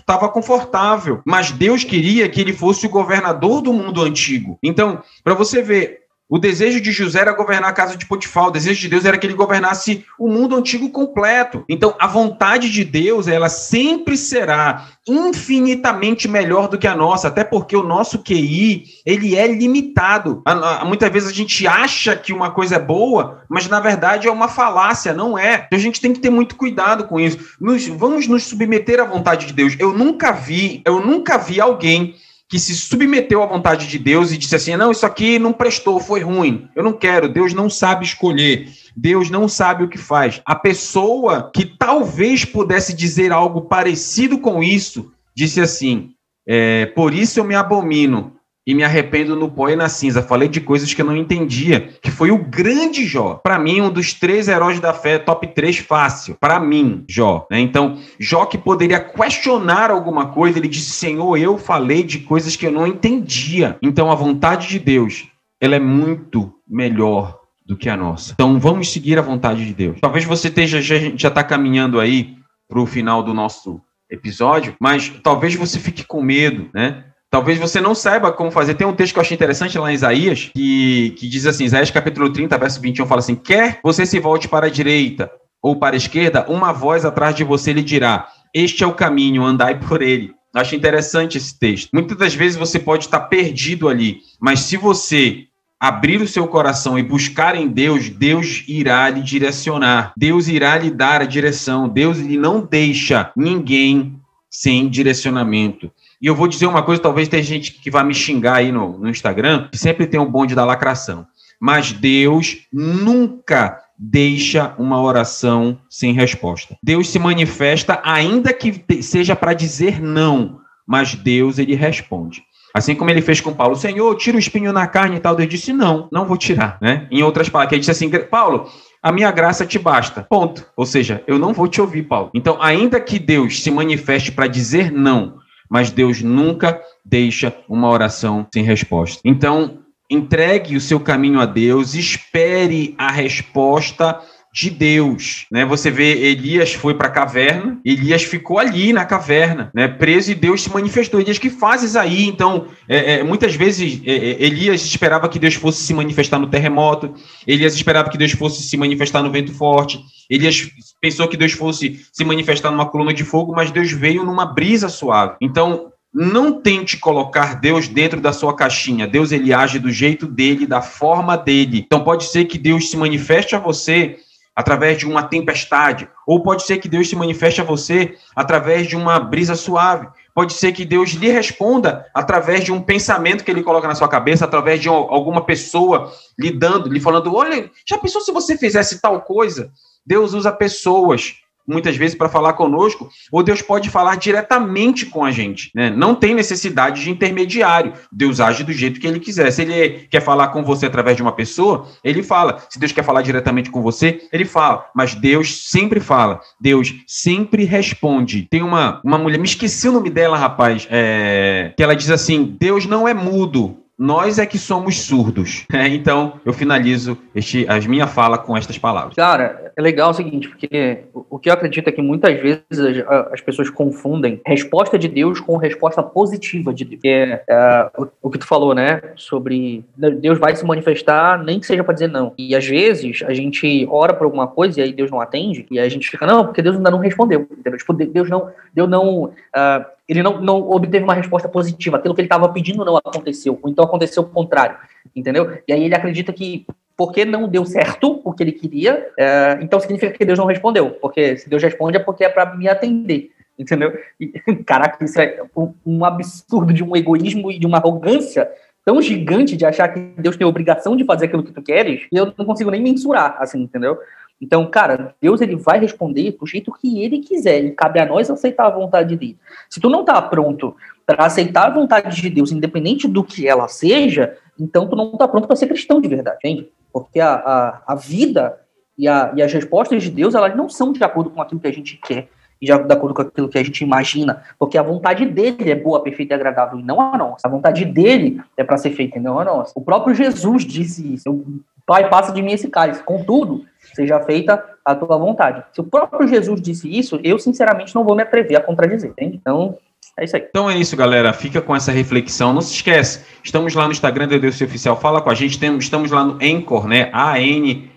tava 0.04 0.28
confortável, 0.28 1.22
mas 1.24 1.50
Deus 1.50 1.82
queria 1.82 2.28
que 2.28 2.40
ele 2.40 2.52
fosse 2.52 2.86
o 2.86 2.90
governador 2.90 3.62
do 3.62 3.72
mundo 3.72 4.02
antigo. 4.02 4.58
Então, 4.62 5.02
para 5.24 5.34
você 5.34 5.62
ver, 5.62 6.05
o 6.28 6.38
desejo 6.38 6.80
de 6.80 6.90
José 6.90 7.20
era 7.20 7.32
governar 7.32 7.70
a 7.70 7.72
casa 7.72 7.96
de 7.96 8.04
Potifar, 8.04 8.48
o 8.48 8.50
desejo 8.50 8.80
de 8.80 8.88
Deus 8.88 9.04
era 9.04 9.16
que 9.16 9.26
ele 9.26 9.34
governasse 9.34 10.04
o 10.18 10.28
mundo 10.28 10.56
antigo 10.56 10.90
completo. 10.90 11.64
Então, 11.68 11.94
a 12.00 12.06
vontade 12.08 12.70
de 12.70 12.84
Deus, 12.84 13.28
ela 13.28 13.48
sempre 13.48 14.16
será 14.16 14.88
infinitamente 15.06 16.26
melhor 16.26 16.68
do 16.68 16.78
que 16.78 16.86
a 16.86 16.96
nossa, 16.96 17.28
até 17.28 17.44
porque 17.44 17.76
o 17.76 17.84
nosso 17.84 18.24
QI, 18.24 18.86
ele 19.06 19.36
é 19.36 19.46
limitado. 19.46 20.42
Muitas 20.84 21.12
vezes 21.12 21.28
a 21.30 21.34
gente 21.34 21.64
acha 21.64 22.16
que 22.16 22.32
uma 22.32 22.50
coisa 22.50 22.74
é 22.74 22.80
boa, 22.80 23.44
mas 23.48 23.68
na 23.68 23.78
verdade 23.78 24.26
é 24.26 24.30
uma 24.30 24.48
falácia, 24.48 25.14
não 25.14 25.38
é. 25.38 25.64
Então 25.66 25.78
a 25.78 25.82
gente 25.82 26.00
tem 26.00 26.12
que 26.12 26.18
ter 26.18 26.30
muito 26.30 26.56
cuidado 26.56 27.04
com 27.04 27.20
isso. 27.20 27.38
Nos, 27.60 27.86
vamos 27.86 28.26
nos 28.26 28.44
submeter 28.44 29.00
à 29.00 29.04
vontade 29.04 29.46
de 29.46 29.52
Deus. 29.52 29.76
Eu 29.78 29.92
nunca 29.92 30.32
vi, 30.32 30.82
eu 30.84 30.98
nunca 30.98 31.38
vi 31.38 31.60
alguém 31.60 32.16
que 32.48 32.58
se 32.58 32.74
submeteu 32.74 33.42
à 33.42 33.46
vontade 33.46 33.86
de 33.86 33.98
Deus 33.98 34.30
e 34.30 34.38
disse 34.38 34.54
assim: 34.54 34.76
não, 34.76 34.92
isso 34.92 35.04
aqui 35.04 35.38
não 35.38 35.52
prestou, 35.52 35.98
foi 35.98 36.20
ruim, 36.20 36.68
eu 36.76 36.82
não 36.82 36.92
quero, 36.92 37.28
Deus 37.28 37.52
não 37.52 37.68
sabe 37.68 38.04
escolher, 38.04 38.68
Deus 38.96 39.30
não 39.30 39.48
sabe 39.48 39.84
o 39.84 39.88
que 39.88 39.98
faz. 39.98 40.40
A 40.44 40.54
pessoa 40.54 41.50
que 41.52 41.64
talvez 41.64 42.44
pudesse 42.44 42.94
dizer 42.94 43.32
algo 43.32 43.62
parecido 43.62 44.38
com 44.38 44.62
isso, 44.62 45.12
disse 45.34 45.60
assim: 45.60 46.10
é, 46.46 46.86
por 46.86 47.12
isso 47.12 47.40
eu 47.40 47.44
me 47.44 47.54
abomino 47.54 48.35
e 48.66 48.74
me 48.74 48.82
arrependo 48.82 49.36
no 49.36 49.50
pó 49.50 49.68
e 49.68 49.76
na 49.76 49.88
cinza. 49.88 50.22
Falei 50.22 50.48
de 50.48 50.60
coisas 50.60 50.92
que 50.92 51.00
eu 51.00 51.06
não 51.06 51.16
entendia, 51.16 51.88
que 52.02 52.10
foi 52.10 52.32
o 52.32 52.38
grande 52.38 53.06
Jó. 53.06 53.34
Para 53.34 53.58
mim, 53.58 53.80
um 53.80 53.90
dos 53.90 54.12
três 54.12 54.48
heróis 54.48 54.80
da 54.80 54.92
fé, 54.92 55.18
top 55.18 55.46
3 55.46 55.78
fácil. 55.78 56.36
Para 56.40 56.58
mim, 56.58 57.04
Jó. 57.08 57.46
Né? 57.50 57.60
Então, 57.60 57.98
Jó 58.18 58.44
que 58.44 58.58
poderia 58.58 58.98
questionar 58.98 59.90
alguma 59.90 60.26
coisa, 60.26 60.58
ele 60.58 60.68
disse: 60.68 60.90
Senhor, 60.90 61.36
eu 61.38 61.56
falei 61.56 62.02
de 62.02 62.18
coisas 62.18 62.56
que 62.56 62.66
eu 62.66 62.72
não 62.72 62.86
entendia. 62.86 63.78
Então, 63.80 64.10
a 64.10 64.14
vontade 64.16 64.66
de 64.66 64.80
Deus, 64.80 65.28
ela 65.60 65.76
é 65.76 65.80
muito 65.80 66.52
melhor 66.68 67.38
do 67.64 67.76
que 67.76 67.88
a 67.88 67.96
nossa. 67.96 68.32
Então, 68.32 68.58
vamos 68.58 68.92
seguir 68.92 69.18
a 69.18 69.22
vontade 69.22 69.64
de 69.64 69.74
Deus. 69.74 69.98
Talvez 70.00 70.24
você 70.24 70.48
esteja 70.48 70.80
já 70.82 71.28
está 71.28 71.44
caminhando 71.44 72.00
aí 72.00 72.36
para 72.68 72.80
o 72.80 72.86
final 72.86 73.22
do 73.22 73.32
nosso 73.32 73.80
episódio, 74.10 74.74
mas 74.80 75.12
talvez 75.22 75.54
você 75.54 75.78
fique 75.78 76.04
com 76.04 76.22
medo, 76.22 76.68
né? 76.74 77.04
Talvez 77.30 77.58
você 77.58 77.80
não 77.80 77.94
saiba 77.94 78.32
como 78.32 78.50
fazer. 78.50 78.74
Tem 78.74 78.86
um 78.86 78.94
texto 78.94 79.12
que 79.12 79.18
eu 79.18 79.22
achei 79.22 79.34
interessante 79.34 79.78
lá 79.78 79.90
em 79.90 79.94
Isaías, 79.94 80.50
que, 80.54 81.14
que 81.18 81.28
diz 81.28 81.46
assim, 81.46 81.64
Isaías 81.64 81.90
capítulo 81.90 82.32
30, 82.32 82.56
verso 82.56 82.80
21, 82.80 83.06
fala 83.06 83.18
assim, 83.18 83.34
quer 83.34 83.80
você 83.82 84.06
se 84.06 84.18
volte 84.20 84.48
para 84.48 84.66
a 84.66 84.70
direita 84.70 85.30
ou 85.60 85.76
para 85.76 85.96
a 85.96 85.98
esquerda, 85.98 86.46
uma 86.48 86.72
voz 86.72 87.04
atrás 87.04 87.34
de 87.34 87.42
você 87.42 87.72
lhe 87.72 87.82
dirá, 87.82 88.28
este 88.54 88.84
é 88.84 88.86
o 88.86 88.94
caminho, 88.94 89.44
andai 89.44 89.78
por 89.80 90.00
ele. 90.00 90.32
Eu 90.54 90.60
acho 90.60 90.74
interessante 90.74 91.36
esse 91.36 91.58
texto. 91.58 91.90
Muitas 91.92 92.16
das 92.16 92.34
vezes 92.34 92.56
você 92.56 92.78
pode 92.78 93.04
estar 93.04 93.20
perdido 93.20 93.88
ali, 93.88 94.20
mas 94.40 94.60
se 94.60 94.76
você 94.76 95.46
abrir 95.78 96.22
o 96.22 96.28
seu 96.28 96.48
coração 96.48 96.98
e 96.98 97.02
buscar 97.02 97.54
em 97.54 97.68
Deus, 97.68 98.08
Deus 98.08 98.64
irá 98.66 99.10
lhe 99.10 99.22
direcionar. 99.22 100.12
Deus 100.16 100.48
irá 100.48 100.78
lhe 100.78 100.90
dar 100.90 101.20
a 101.20 101.26
direção. 101.26 101.88
Deus 101.88 102.18
lhe 102.18 102.38
não 102.38 102.60
deixa 102.64 103.30
ninguém 103.36 104.18
sem 104.48 104.88
direcionamento. 104.88 105.90
E 106.20 106.26
eu 106.26 106.34
vou 106.34 106.48
dizer 106.48 106.66
uma 106.66 106.82
coisa, 106.82 107.02
talvez 107.02 107.28
tenha 107.28 107.42
gente 107.42 107.72
que 107.72 107.90
vai 107.90 108.04
me 108.04 108.14
xingar 108.14 108.56
aí 108.56 108.72
no, 108.72 108.98
no 108.98 109.08
Instagram, 109.08 109.68
que 109.70 109.78
sempre 109.78 110.06
tem 110.06 110.18
um 110.18 110.30
bonde 110.30 110.54
da 110.54 110.64
lacração. 110.64 111.26
Mas 111.60 111.92
Deus 111.92 112.58
nunca 112.72 113.78
deixa 113.98 114.74
uma 114.78 115.00
oração 115.00 115.78
sem 115.88 116.12
resposta. 116.12 116.76
Deus 116.82 117.08
se 117.08 117.18
manifesta, 117.18 118.00
ainda 118.04 118.52
que 118.52 119.02
seja 119.02 119.34
para 119.34 119.54
dizer 119.54 120.00
não, 120.00 120.60
mas 120.86 121.14
Deus 121.14 121.58
ele 121.58 121.74
responde. 121.74 122.42
Assim 122.74 122.94
como 122.94 123.10
ele 123.10 123.22
fez 123.22 123.40
com 123.40 123.54
Paulo, 123.54 123.74
Senhor, 123.74 124.14
tira 124.16 124.36
o 124.36 124.40
espinho 124.40 124.70
na 124.70 124.86
carne 124.86 125.16
e 125.16 125.20
tal. 125.20 125.34
Deus 125.34 125.48
disse, 125.48 125.72
não, 125.72 126.10
não 126.12 126.26
vou 126.26 126.36
tirar. 126.36 126.76
Né? 126.78 127.08
Em 127.10 127.22
outras 127.22 127.48
palavras, 127.48 127.72
ele 127.72 127.80
disse 127.80 127.90
assim, 127.90 128.10
Paulo, 128.10 128.70
a 129.02 129.10
minha 129.10 129.30
graça 129.30 129.64
te 129.64 129.78
basta. 129.78 130.26
Ponto. 130.28 130.66
Ou 130.76 130.84
seja, 130.84 131.24
eu 131.26 131.38
não 131.38 131.54
vou 131.54 131.66
te 131.68 131.80
ouvir, 131.80 132.02
Paulo. 132.02 132.30
Então, 132.34 132.58
ainda 132.60 133.00
que 133.00 133.18
Deus 133.18 133.62
se 133.62 133.70
manifeste 133.70 134.30
para 134.30 134.46
dizer 134.46 134.92
não, 134.92 135.38
mas 135.68 135.90
Deus 135.90 136.22
nunca 136.22 136.80
deixa 137.04 137.54
uma 137.68 137.88
oração 137.88 138.46
sem 138.52 138.62
resposta. 138.62 139.20
Então, 139.24 139.78
entregue 140.10 140.76
o 140.76 140.80
seu 140.80 141.00
caminho 141.00 141.40
a 141.40 141.46
Deus, 141.46 141.94
espere 141.94 142.94
a 142.96 143.10
resposta 143.10 144.20
de 144.56 144.70
Deus, 144.70 145.44
né? 145.52 145.66
Você 145.66 145.90
vê 145.90 146.12
Elias 146.30 146.72
foi 146.72 146.94
para 146.94 147.08
a 147.08 147.10
caverna, 147.10 147.78
Elias 147.84 148.24
ficou 148.24 148.58
ali 148.58 148.90
na 148.90 149.04
caverna, 149.04 149.70
né? 149.74 149.86
Preso 149.86 150.32
e 150.32 150.34
Deus 150.34 150.62
se 150.62 150.72
manifestou. 150.72 151.20
Elias, 151.20 151.36
que 151.36 151.50
fazes 151.50 151.94
aí? 151.94 152.24
Então, 152.24 152.68
é, 152.88 153.16
é, 153.16 153.22
muitas 153.22 153.54
vezes 153.54 154.00
é, 154.06 154.12
é, 154.12 154.42
Elias 154.42 154.82
esperava 154.82 155.28
que 155.28 155.38
Deus 155.38 155.52
fosse 155.52 155.82
se 155.82 155.92
manifestar 155.92 156.38
no 156.38 156.46
terremoto, 156.46 157.12
Elias 157.46 157.74
esperava 157.74 158.08
que 158.08 158.16
Deus 158.16 158.32
fosse 158.32 158.62
se 158.62 158.78
manifestar 158.78 159.22
no 159.22 159.30
vento 159.30 159.52
forte, 159.52 160.00
Elias 160.30 160.70
pensou 161.02 161.28
que 161.28 161.36
Deus 161.36 161.52
fosse 161.52 162.06
se 162.10 162.24
manifestar 162.24 162.70
numa 162.70 162.86
coluna 162.86 163.12
de 163.12 163.24
fogo, 163.24 163.52
mas 163.54 163.70
Deus 163.70 163.92
veio 163.92 164.24
numa 164.24 164.46
brisa 164.46 164.88
suave. 164.88 165.36
Então, 165.38 165.92
não 166.14 166.62
tente 166.62 166.96
colocar 166.96 167.60
Deus 167.60 167.88
dentro 167.88 168.22
da 168.22 168.32
sua 168.32 168.56
caixinha. 168.56 169.06
Deus 169.06 169.32
ele 169.32 169.52
age 169.52 169.78
do 169.78 169.92
jeito 169.92 170.26
dele, 170.26 170.66
da 170.66 170.80
forma 170.80 171.36
dele. 171.36 171.84
Então 171.86 172.02
pode 172.02 172.24
ser 172.24 172.46
que 172.46 172.56
Deus 172.56 172.90
se 172.90 172.96
manifeste 172.96 173.54
a 173.54 173.58
você 173.58 174.16
através 174.56 174.96
de 174.96 175.06
uma 175.06 175.22
tempestade, 175.22 176.08
ou 176.26 176.42
pode 176.42 176.62
ser 176.62 176.78
que 176.78 176.88
Deus 176.88 177.10
se 177.10 177.14
manifeste 177.14 177.60
a 177.60 177.64
você 177.64 178.16
através 178.34 178.88
de 178.88 178.96
uma 178.96 179.20
brisa 179.20 179.54
suave. 179.54 180.08
Pode 180.34 180.54
ser 180.54 180.72
que 180.72 180.84
Deus 180.84 181.10
lhe 181.10 181.30
responda 181.30 182.06
através 182.14 182.64
de 182.64 182.72
um 182.72 182.80
pensamento 182.80 183.44
que 183.44 183.50
ele 183.50 183.62
coloca 183.62 183.86
na 183.86 183.94
sua 183.94 184.08
cabeça, 184.08 184.46
através 184.46 184.80
de 184.80 184.88
alguma 184.88 185.44
pessoa 185.44 186.10
lhe 186.38 186.50
dando, 186.50 186.90
lhe 186.90 187.00
falando: 187.00 187.34
"Olha, 187.34 187.70
já 187.86 187.98
pensou 187.98 188.22
se 188.22 188.32
você 188.32 188.56
fizesse 188.56 189.00
tal 189.00 189.20
coisa?" 189.20 189.70
Deus 190.06 190.32
usa 190.32 190.50
pessoas 190.52 191.34
muitas 191.66 191.96
vezes 191.96 192.16
para 192.16 192.28
falar 192.28 192.52
conosco, 192.54 193.08
ou 193.30 193.42
Deus 193.42 193.62
pode 193.62 193.90
falar 193.90 194.16
diretamente 194.16 195.06
com 195.06 195.24
a 195.24 195.30
gente. 195.30 195.70
Né? 195.74 195.90
Não 195.90 196.14
tem 196.14 196.34
necessidade 196.34 197.02
de 197.02 197.10
intermediário. 197.10 197.92
Deus 198.12 198.40
age 198.40 198.64
do 198.64 198.72
jeito 198.72 199.00
que 199.00 199.06
ele 199.06 199.20
quiser. 199.20 199.50
Se 199.50 199.62
ele 199.62 200.06
quer 200.10 200.20
falar 200.20 200.48
com 200.48 200.62
você 200.62 200.86
através 200.86 201.16
de 201.16 201.22
uma 201.22 201.32
pessoa, 201.32 201.88
ele 202.02 202.22
fala. 202.22 202.62
Se 202.68 202.78
Deus 202.78 202.92
quer 202.92 203.04
falar 203.04 203.22
diretamente 203.22 203.70
com 203.70 203.82
você, 203.82 204.20
ele 204.32 204.44
fala. 204.44 204.86
Mas 204.94 205.14
Deus 205.14 205.68
sempre 205.68 206.00
fala. 206.00 206.40
Deus 206.60 206.94
sempre 207.06 207.64
responde. 207.64 208.46
Tem 208.50 208.62
uma, 208.62 209.00
uma 209.04 209.18
mulher, 209.18 209.38
me 209.38 209.46
esqueci 209.46 209.88
o 209.88 209.92
nome 209.92 210.10
dela, 210.10 210.36
rapaz, 210.36 210.86
é, 210.90 211.72
que 211.76 211.82
ela 211.82 211.96
diz 211.96 212.10
assim: 212.10 212.56
Deus 212.58 212.86
não 212.86 213.06
é 213.06 213.14
mudo. 213.14 213.85
Nós 213.98 214.38
é 214.38 214.46
que 214.46 214.58
somos 214.58 215.00
surdos. 215.02 215.64
É, 215.76 215.88
então, 215.88 216.40
eu 216.42 216.54
finalizo 216.54 217.18
este, 217.34 217.66
minha 217.86 218.06
fala 218.06 218.38
com 218.38 218.56
estas 218.56 218.78
palavras. 218.78 219.14
Cara, 219.14 219.72
é 219.76 219.82
legal 219.82 220.10
o 220.10 220.14
seguinte, 220.14 220.48
porque 220.48 221.04
o 221.12 221.38
que 221.38 221.50
eu 221.50 221.52
acredito 221.52 221.86
é 221.88 221.92
que 221.92 222.00
muitas 222.00 222.40
vezes 222.40 222.64
as, 223.06 223.32
as 223.34 223.40
pessoas 223.42 223.68
confundem 223.68 224.40
resposta 224.46 224.98
de 224.98 225.06
Deus 225.06 225.38
com 225.38 225.58
resposta 225.58 226.02
positiva 226.02 226.72
de 226.72 226.84
Deus. 226.86 227.00
É, 227.04 227.42
é, 227.48 227.90
o, 227.98 228.06
o, 228.22 228.30
que 228.30 228.38
tu 228.38 228.46
falou, 228.46 228.74
né? 228.74 229.02
Sobre 229.16 229.84
Deus 229.96 230.38
vai 230.38 230.56
se 230.56 230.64
manifestar, 230.64 231.44
nem 231.44 231.60
que 231.60 231.66
seja 231.66 231.84
para 231.84 231.92
dizer 231.92 232.08
não. 232.08 232.32
E 232.38 232.56
às 232.56 232.64
vezes 232.64 233.22
a 233.26 233.34
gente 233.34 233.86
ora 233.90 234.14
por 234.14 234.24
alguma 234.24 234.46
coisa 234.46 234.80
e 234.80 234.82
aí 234.82 234.92
Deus 234.94 235.10
não 235.10 235.20
atende, 235.20 235.66
e 235.70 235.78
aí 235.78 235.86
a 235.86 235.90
gente 235.90 236.08
fica, 236.08 236.24
não, 236.24 236.46
porque 236.46 236.62
Deus 236.62 236.76
ainda 236.76 236.90
não 236.90 236.98
respondeu. 236.98 237.46
Entendeu? 237.50 237.78
Tipo, 237.78 237.92
Deus 237.92 238.30
não. 238.30 238.50
Deus 238.72 238.88
não 238.88 239.24
uh, 239.24 239.95
ele 240.08 240.22
não, 240.22 240.40
não 240.40 240.70
obteve 240.70 241.04
uma 241.04 241.14
resposta 241.14 241.48
positiva. 241.48 241.96
Aquilo 241.96 242.14
que 242.14 242.20
ele 242.20 242.26
estava 242.26 242.48
pedindo 242.48 242.84
não 242.84 242.96
aconteceu. 242.96 243.58
Ou 243.62 243.70
então 243.70 243.84
aconteceu 243.84 244.22
o 244.22 244.26
contrário. 244.26 244.76
Entendeu? 245.14 245.58
E 245.66 245.72
aí 245.72 245.84
ele 245.84 245.94
acredita 245.94 246.32
que 246.32 246.66
porque 246.96 247.24
não 247.24 247.46
deu 247.46 247.64
certo 247.66 248.22
o 248.24 248.32
que 248.32 248.42
ele 248.42 248.52
queria, 248.52 249.10
é, 249.18 249.58
então 249.60 249.78
significa 249.78 250.16
que 250.16 250.24
Deus 250.24 250.38
não 250.38 250.46
respondeu. 250.46 250.92
Porque 250.92 251.36
se 251.36 251.48
Deus 251.48 251.62
responde 251.62 251.98
é 251.98 252.00
porque 252.00 252.24
é 252.24 252.28
para 252.28 252.54
me 252.56 252.68
atender. 252.68 253.30
Entendeu? 253.58 253.92
E, 254.18 254.28
caraca, 254.64 255.04
isso 255.04 255.20
é 255.20 255.42
um, 255.54 255.74
um, 255.84 256.04
absurdo 256.04 256.72
de 256.72 256.82
um 256.82 256.96
egoísmo 256.96 257.50
e 257.50 257.58
de 257.58 257.66
uma 257.66 257.78
arrogância 257.78 258.50
tão 258.84 259.02
gigante 259.02 259.56
de 259.56 259.66
achar 259.66 259.88
que 259.88 260.00
Deus 260.16 260.36
tem 260.36 260.44
a 260.44 260.48
obrigação 260.48 260.96
de 260.96 261.04
fazer 261.04 261.26
aquilo 261.26 261.42
que 261.42 261.52
tu 261.52 261.60
queres, 261.60 262.06
e 262.12 262.16
eu 262.16 262.32
não 262.38 262.46
consigo 262.46 262.70
nem 262.70 262.80
mensurar, 262.80 263.36
assim, 263.40 263.62
entendeu? 263.62 263.98
Então, 264.40 264.66
cara, 264.66 265.14
Deus 265.20 265.40
ele 265.40 265.56
vai 265.56 265.78
responder 265.78 266.36
do 266.38 266.46
jeito 266.46 266.72
que 266.72 267.02
ele 267.02 267.20
quiser, 267.20 267.64
e 267.64 267.70
cabe 267.70 268.00
a 268.00 268.06
nós 268.06 268.30
aceitar 268.30 268.66
a 268.66 268.70
vontade 268.70 269.16
dele. 269.16 269.38
Se 269.70 269.80
tu 269.80 269.88
não 269.88 270.04
tá 270.04 270.20
pronto 270.20 270.76
para 271.06 271.24
aceitar 271.24 271.66
a 271.66 271.70
vontade 271.70 272.20
de 272.20 272.28
Deus, 272.28 272.52
independente 272.52 273.08
do 273.08 273.24
que 273.24 273.48
ela 273.48 273.68
seja, 273.68 274.36
então 274.58 274.88
tu 274.88 274.96
não 274.96 275.12
tá 275.12 275.26
pronto 275.26 275.46
para 275.46 275.56
ser 275.56 275.68
cristão 275.68 276.00
de 276.00 276.08
verdade, 276.08 276.38
entende? 276.38 276.68
Porque 276.92 277.20
a, 277.20 277.34
a, 277.34 277.82
a 277.86 277.94
vida 277.94 278.58
e, 278.98 279.08
a, 279.08 279.32
e 279.34 279.42
as 279.42 279.52
respostas 279.52 280.02
de 280.02 280.10
Deus, 280.10 280.34
elas 280.34 280.56
não 280.56 280.68
são 280.68 280.92
de 280.92 281.02
acordo 281.02 281.30
com 281.30 281.40
aquilo 281.40 281.60
que 281.60 281.68
a 281.68 281.72
gente 281.72 281.96
quer 281.96 282.28
e 282.60 282.66
de 282.66 282.72
acordo 282.72 283.14
com 283.14 283.22
aquilo 283.22 283.48
que 283.48 283.58
a 283.58 283.62
gente 283.62 283.84
imagina, 283.84 284.42
porque 284.58 284.78
a 284.78 284.82
vontade 284.82 285.26
dele 285.26 285.70
é 285.70 285.74
boa, 285.74 286.02
perfeita 286.02 286.34
e 286.34 286.36
agradável, 286.36 286.78
e 286.78 286.82
não 286.82 287.00
a 287.00 287.16
nossa. 287.16 287.46
A 287.46 287.50
vontade 287.50 287.84
dele 287.84 288.40
é 288.56 288.64
para 288.64 288.78
ser 288.78 288.90
feita, 288.90 289.18
e 289.18 289.20
não 289.20 289.38
a 289.38 289.44
nossa. 289.44 289.72
O 289.74 289.82
próprio 289.82 290.14
Jesus 290.14 290.64
disse 290.64 291.14
isso. 291.14 291.30
O 291.30 291.62
Pai 291.84 292.08
passa 292.08 292.32
de 292.32 292.42
mim 292.42 292.52
esse 292.52 292.68
cálice. 292.68 293.02
Contudo, 293.02 293.64
seja 293.96 294.20
feita 294.20 294.62
a 294.84 294.94
tua 294.94 295.18
vontade. 295.18 295.64
Se 295.72 295.80
o 295.80 295.84
próprio 295.84 296.28
Jesus 296.28 296.60
disse 296.60 296.88
isso, 296.88 297.18
eu 297.24 297.38
sinceramente 297.38 297.94
não 297.94 298.04
vou 298.04 298.14
me 298.14 298.22
atrever 298.22 298.56
a 298.56 298.60
contradizer, 298.60 299.10
entende? 299.10 299.36
Então, 299.40 299.76
é 300.18 300.24
isso 300.24 300.36
aí. 300.36 300.46
Então 300.48 300.70
é 300.70 300.76
isso, 300.76 300.96
galera. 300.96 301.32
Fica 301.32 301.60
com 301.60 301.74
essa 301.74 301.90
reflexão. 301.90 302.52
Não 302.52 302.60
se 302.60 302.74
esquece, 302.74 303.24
estamos 303.42 303.74
lá 303.74 303.86
no 303.86 303.92
Instagram 303.92 304.28
do 304.28 304.38
Deus 304.38 304.60
Oficial. 304.60 304.98
Fala 304.98 305.20
com 305.20 305.30
a 305.30 305.34
gente. 305.34 305.58
Temos, 305.58 305.84
estamos 305.84 306.10
lá 306.10 306.24
no 306.24 306.38
Anchor, 306.42 306.86
né? 306.86 307.10
A-N-C-H-O-R, 307.12 307.90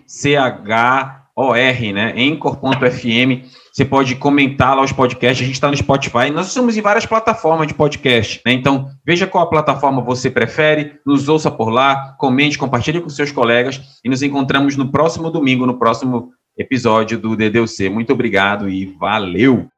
né? 1.93 2.13
Anchor.fm. 2.17 3.58
Você 3.71 3.85
pode 3.85 4.15
comentar 4.15 4.75
lá 4.75 4.83
os 4.83 4.91
podcasts. 4.91 5.41
A 5.41 5.45
gente 5.45 5.55
está 5.55 5.69
no 5.69 5.77
Spotify. 5.77 6.29
Nós 6.31 6.47
estamos 6.47 6.75
em 6.75 6.81
várias 6.81 7.05
plataformas 7.05 7.67
de 7.67 7.73
podcast, 7.73 8.41
né? 8.45 8.53
Então, 8.53 8.89
veja 9.05 9.27
qual 9.27 9.43
a 9.43 9.49
plataforma 9.49 10.01
você 10.01 10.29
prefere. 10.29 10.99
Nos 11.05 11.29
ouça 11.29 11.49
por 11.49 11.69
lá. 11.69 12.15
Comente, 12.17 12.57
compartilhe 12.57 13.01
com 13.01 13.09
seus 13.09 13.31
colegas. 13.31 13.81
E 14.03 14.09
nos 14.09 14.21
encontramos 14.21 14.75
no 14.75 14.91
próximo 14.91 15.29
domingo, 15.29 15.65
no 15.65 15.77
próximo 15.77 16.31
episódio 16.57 17.17
do 17.17 17.35
DDUC. 17.35 17.89
Muito 17.89 18.11
obrigado 18.11 18.69
e 18.69 18.85
valeu! 18.85 19.69